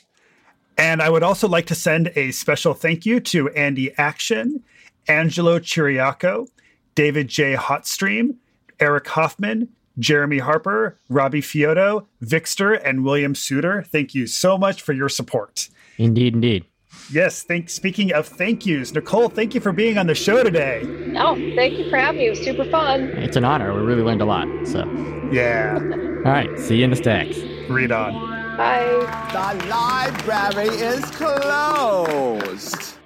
[0.77, 4.63] And I would also like to send a special thank you to Andy Action,
[5.09, 6.49] Angelo Chiriaco,
[6.95, 7.55] David J.
[7.55, 8.37] Hotstream,
[8.81, 9.69] Eric Hoffman,
[9.99, 13.83] Jeremy Harper, Robbie Fioto, Vixter, and William Suter.
[13.83, 15.69] Thank you so much for your support.
[15.97, 16.65] Indeed, indeed.
[17.11, 20.83] Yes, thank speaking of thank yous, Nicole, thank you for being on the show today.
[21.17, 22.27] Oh, thank you for having me.
[22.27, 23.05] It was super fun.
[23.19, 23.73] It's an honor.
[23.75, 24.47] We really learned a lot.
[24.67, 24.85] So
[25.33, 25.79] Yeah.
[25.79, 27.39] All right, see you in the stacks.
[27.71, 28.13] Read on.
[28.57, 28.89] Bye.
[29.33, 32.98] The library is closed.